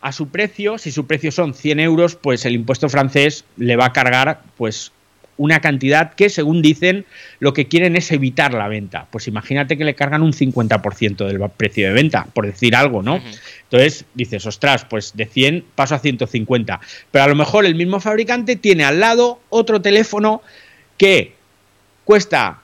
a 0.00 0.12
su 0.12 0.28
precio, 0.28 0.78
si 0.78 0.92
su 0.92 1.06
precio 1.08 1.32
son 1.32 1.54
100 1.54 1.80
euros, 1.80 2.14
pues 2.14 2.44
el 2.44 2.54
impuesto 2.54 2.88
francés 2.88 3.44
le 3.56 3.74
va 3.74 3.86
a 3.86 3.92
cargar 3.92 4.42
pues 4.56 4.92
una 5.38 5.60
cantidad 5.60 6.14
que, 6.14 6.28
según 6.28 6.62
dicen, 6.62 7.04
lo 7.40 7.52
que 7.52 7.66
quieren 7.66 7.96
es 7.96 8.10
evitar 8.12 8.54
la 8.54 8.68
venta. 8.68 9.06
Pues 9.10 9.28
imagínate 9.28 9.76
que 9.76 9.84
le 9.84 9.94
cargan 9.94 10.22
un 10.22 10.32
50% 10.32 11.26
del 11.26 11.40
precio 11.50 11.86
de 11.86 11.92
venta, 11.92 12.26
por 12.32 12.46
decir 12.46 12.74
algo, 12.74 13.02
¿no? 13.02 13.20
Entonces 13.64 14.04
dices, 14.14 14.46
ostras, 14.46 14.84
pues 14.84 15.12
de 15.14 15.26
100 15.26 15.64
paso 15.74 15.94
a 15.94 15.98
150. 15.98 16.80
Pero 17.10 17.24
a 17.24 17.28
lo 17.28 17.34
mejor 17.34 17.66
el 17.66 17.74
mismo 17.74 18.00
fabricante 18.00 18.56
tiene 18.56 18.84
al 18.84 19.00
lado 19.00 19.40
otro 19.48 19.82
teléfono 19.82 20.42
que 20.96 21.34
cuesta 22.04 22.62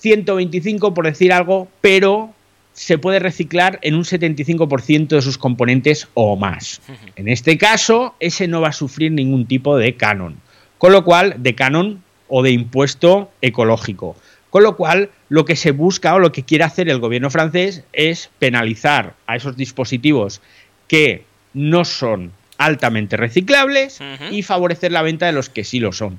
125, 0.00 0.94
por 0.94 1.06
decir 1.06 1.32
algo, 1.32 1.68
pero 1.80 2.34
se 2.72 2.96
puede 2.96 3.18
reciclar 3.18 3.80
en 3.82 3.96
un 3.96 4.04
75% 4.04 5.08
de 5.08 5.22
sus 5.22 5.36
componentes 5.36 6.08
o 6.14 6.36
más. 6.36 6.80
En 7.16 7.28
este 7.28 7.58
caso, 7.58 8.14
ese 8.20 8.46
no 8.46 8.60
va 8.60 8.68
a 8.68 8.72
sufrir 8.72 9.10
ningún 9.10 9.46
tipo 9.46 9.76
de 9.76 9.96
canon. 9.96 10.36
Con 10.78 10.92
lo 10.92 11.04
cual, 11.04 11.34
de 11.38 11.56
canon 11.56 12.04
o 12.28 12.42
de 12.42 12.50
impuesto 12.50 13.30
ecológico. 13.42 14.16
Con 14.50 14.62
lo 14.62 14.76
cual, 14.76 15.10
lo 15.28 15.44
que 15.44 15.56
se 15.56 15.72
busca 15.72 16.14
o 16.14 16.18
lo 16.18 16.32
que 16.32 16.44
quiere 16.44 16.64
hacer 16.64 16.88
el 16.88 17.00
gobierno 17.00 17.30
francés 17.30 17.84
es 17.92 18.30
penalizar 18.38 19.14
a 19.26 19.36
esos 19.36 19.56
dispositivos 19.56 20.40
que 20.86 21.24
no 21.52 21.84
son 21.84 22.32
altamente 22.56 23.16
reciclables 23.16 24.00
y 24.30 24.42
favorecer 24.42 24.90
la 24.90 25.02
venta 25.02 25.26
de 25.26 25.32
los 25.32 25.48
que 25.48 25.64
sí 25.64 25.80
lo 25.80 25.92
son. 25.92 26.18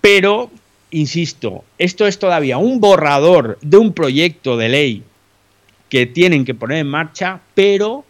Pero, 0.00 0.50
insisto, 0.90 1.64
esto 1.78 2.06
es 2.06 2.18
todavía 2.18 2.58
un 2.58 2.78
borrador 2.78 3.58
de 3.62 3.78
un 3.78 3.94
proyecto 3.94 4.56
de 4.56 4.68
ley 4.68 5.02
que 5.88 6.06
tienen 6.06 6.44
que 6.44 6.54
poner 6.54 6.78
en 6.78 6.88
marcha, 6.88 7.40
pero 7.54 8.04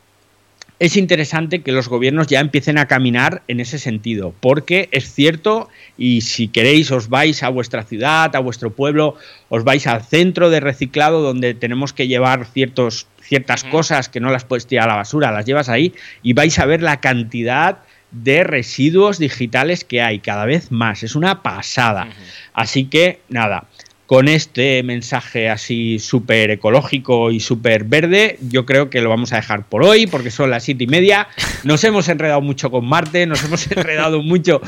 es 0.78 0.96
interesante 0.96 1.62
que 1.62 1.72
los 1.72 1.88
gobiernos 1.88 2.26
ya 2.26 2.40
empiecen 2.40 2.78
a 2.78 2.86
caminar 2.86 3.42
en 3.48 3.60
ese 3.60 3.78
sentido, 3.78 4.34
porque 4.40 4.88
es 4.90 5.12
cierto, 5.12 5.68
y 5.96 6.22
si 6.22 6.48
queréis 6.48 6.90
os 6.90 7.08
vais 7.08 7.42
a 7.42 7.48
vuestra 7.48 7.84
ciudad, 7.84 8.34
a 8.34 8.40
vuestro 8.40 8.70
pueblo, 8.70 9.16
os 9.48 9.62
vais 9.62 9.86
al 9.86 10.02
centro 10.02 10.50
de 10.50 10.60
reciclado 10.60 11.22
donde 11.22 11.54
tenemos 11.54 11.92
que 11.92 12.08
llevar 12.08 12.46
ciertos, 12.46 13.06
ciertas 13.22 13.62
cosas 13.64 14.08
que 14.08 14.20
no 14.20 14.30
las 14.30 14.44
puedes 14.44 14.66
tirar 14.66 14.88
a 14.88 14.92
la 14.92 14.96
basura, 14.96 15.30
las 15.30 15.46
llevas 15.46 15.68
ahí 15.68 15.94
y 16.22 16.32
vais 16.32 16.58
a 16.58 16.66
ver 16.66 16.82
la 16.82 17.00
cantidad 17.00 17.78
de 18.10 18.44
residuos 18.44 19.18
digitales 19.18 19.84
que 19.84 20.00
hay 20.00 20.20
cada 20.20 20.44
vez 20.44 20.70
más, 20.70 21.02
es 21.02 21.16
una 21.16 21.42
pasada. 21.42 22.08
Así 22.52 22.84
que 22.86 23.20
nada, 23.28 23.66
con 24.14 24.28
este 24.28 24.80
mensaje 24.84 25.50
así 25.50 25.98
súper 25.98 26.52
ecológico 26.52 27.32
y 27.32 27.40
súper 27.40 27.82
verde, 27.82 28.38
yo 28.48 28.64
creo 28.64 28.88
que 28.88 29.00
lo 29.00 29.10
vamos 29.10 29.32
a 29.32 29.36
dejar 29.36 29.66
por 29.66 29.82
hoy, 29.82 30.06
porque 30.06 30.30
son 30.30 30.50
las 30.50 30.62
siete 30.62 30.84
y 30.84 30.86
media. 30.86 31.26
Nos 31.64 31.82
hemos 31.82 32.08
enredado 32.08 32.40
mucho 32.40 32.70
con 32.70 32.86
Marte, 32.86 33.26
nos 33.26 33.42
hemos 33.42 33.68
enredado 33.72 34.22
mucho 34.22 34.60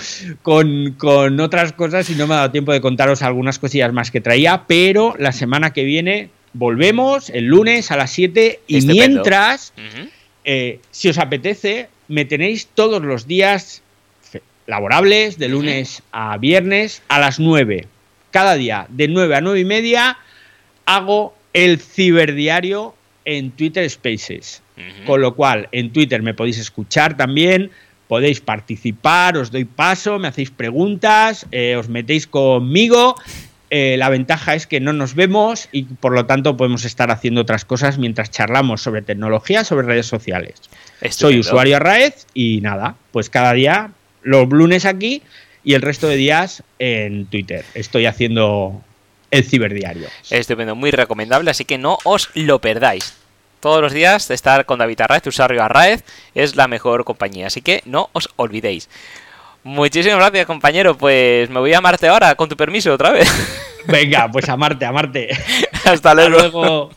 con, 0.43 0.97
otras 1.39 1.73
cosas 1.75 2.11
y 2.11 2.17
no 2.17 2.27
me 2.27 2.35
ha 2.35 2.39
dado 2.39 2.51
tiempo 2.51 2.73
de 2.73 2.81
contaros 2.81 3.23
algunas 3.23 3.61
cosillas 3.61 3.93
más 3.93 4.11
que 4.11 4.21
traía, 4.21 4.65
pero 4.67 5.15
la 5.17 5.31
semana 5.31 5.73
que 5.73 5.85
viene 5.85 6.31
volvemos 6.53 7.31
el 7.31 7.45
lunes 7.45 7.93
a 7.93 7.97
las 7.97 8.11
7 8.11 8.63
y 8.67 8.85
mientras, 8.85 9.73
eh, 10.45 10.81
si 10.91 11.09
os 11.09 11.19
apetece, 11.19 11.89
me 12.09 12.25
tenéis 12.25 12.67
todos 12.75 13.01
los 13.01 13.29
días 13.29 13.85
laborables, 14.67 15.39
de 15.39 15.49
lunes 15.49 16.03
a 16.11 16.37
viernes, 16.37 17.01
a 17.07 17.21
las 17.21 17.39
9 17.39 17.87
cada 18.37 18.55
día 18.55 18.85
de 18.91 19.09
9 19.09 19.35
a 19.35 19.41
9 19.41 19.61
y 19.61 19.65
media 19.65 20.19
hago 20.85 21.35
el 21.55 21.81
ciberdiario 21.81 22.95
en 23.25 23.51
Twitter 23.51 23.89
Spaces. 23.89 24.63
Con 25.07 25.23
lo 25.23 25.35
cual, 25.35 25.71
en 25.73 25.91
Twitter 25.91 26.21
me 26.21 26.35
podéis 26.35 26.59
escuchar 26.59 27.17
también, 27.17 27.71
podéis 28.09 28.43
participar, 28.43 29.39
os 29.39 29.51
doy 29.51 29.65
paso, 29.65 30.19
me 30.19 30.29
hacéis 30.29 30.51
preguntas, 30.51 31.47
eh, 31.51 31.77
os 31.79 31.89
metéis 31.89 32.27
conmigo. 32.27 33.15
Eh, 33.71 33.97
la 33.99 34.11
ventaja 34.11 34.55
es 34.55 34.67
que 34.67 34.81
no 34.81 34.93
nos 34.93 35.15
vemos 35.15 35.71
y 35.73 35.85
por 35.85 36.13
lo 36.13 36.27
tanto 36.27 36.59
podemos 36.59 36.85
estar 36.85 37.11
haciendo 37.11 37.41
otras 37.41 37.65
cosas 37.65 37.97
mientras 37.97 38.31
charlamos 38.31 38.83
sobre 38.83 39.01
tecnología, 39.01 39.65
sobre 39.65 39.87
redes 39.87 40.09
sociales. 40.09 40.61
Soy 41.09 41.39
usuario 41.39 41.77
Arraez 41.77 42.27
y 42.35 42.61
nada, 42.61 42.97
pues 43.13 43.31
cada 43.31 43.55
día, 43.55 43.93
los 44.21 44.47
lunes 44.51 44.85
aquí 44.85 45.23
y 45.67 45.75
el 45.75 45.83
resto 45.83 46.07
de 46.07 46.15
días 46.15 46.63
en 46.79 47.27
Twitter. 47.27 47.65
Estoy 47.75 48.07
haciendo 48.07 48.81
el 49.33 49.45
ciberdiario. 49.45 50.07
Estupendo, 50.31 50.77
muy 50.77 50.93
recomendable, 50.93 51.51
así 51.51 51.65
que 51.65 51.77
no 51.77 51.99
os 52.05 52.31
lo 52.35 52.61
perdáis. 52.61 53.15
Todos 53.59 53.83
los 53.83 53.93
días 53.93 54.31
estar 54.31 54.65
con 54.65 54.79
David 54.79 55.01
Arraez, 55.01 55.27
usuario 55.27 55.65
Arraez, 55.65 56.05
es 56.37 56.55
la 56.55 56.69
mejor 56.69 57.05
compañía, 57.05 57.49
así 57.49 57.63
que 57.63 57.83
no 57.85 58.11
os 58.13 58.29
olvidéis. 58.37 58.89
Muchísimas 59.65 60.19
gracias, 60.19 60.47
compañero. 60.47 60.97
Pues 60.97 61.51
me 61.51 61.59
voy 61.59 61.75
a 61.75 61.79
amarte 61.79 62.07
ahora, 62.07 62.37
con 62.37 62.49
tu 62.49 62.57
permiso, 62.57 62.95
otra 62.95 63.11
vez. 63.11 63.29
Venga, 63.89 64.31
pues 64.31 64.49
a 64.49 64.57
Marte, 64.57 64.87
a 64.87 64.93
Marte. 64.93 65.31
Hasta 65.85 66.15
luego. 66.15 66.91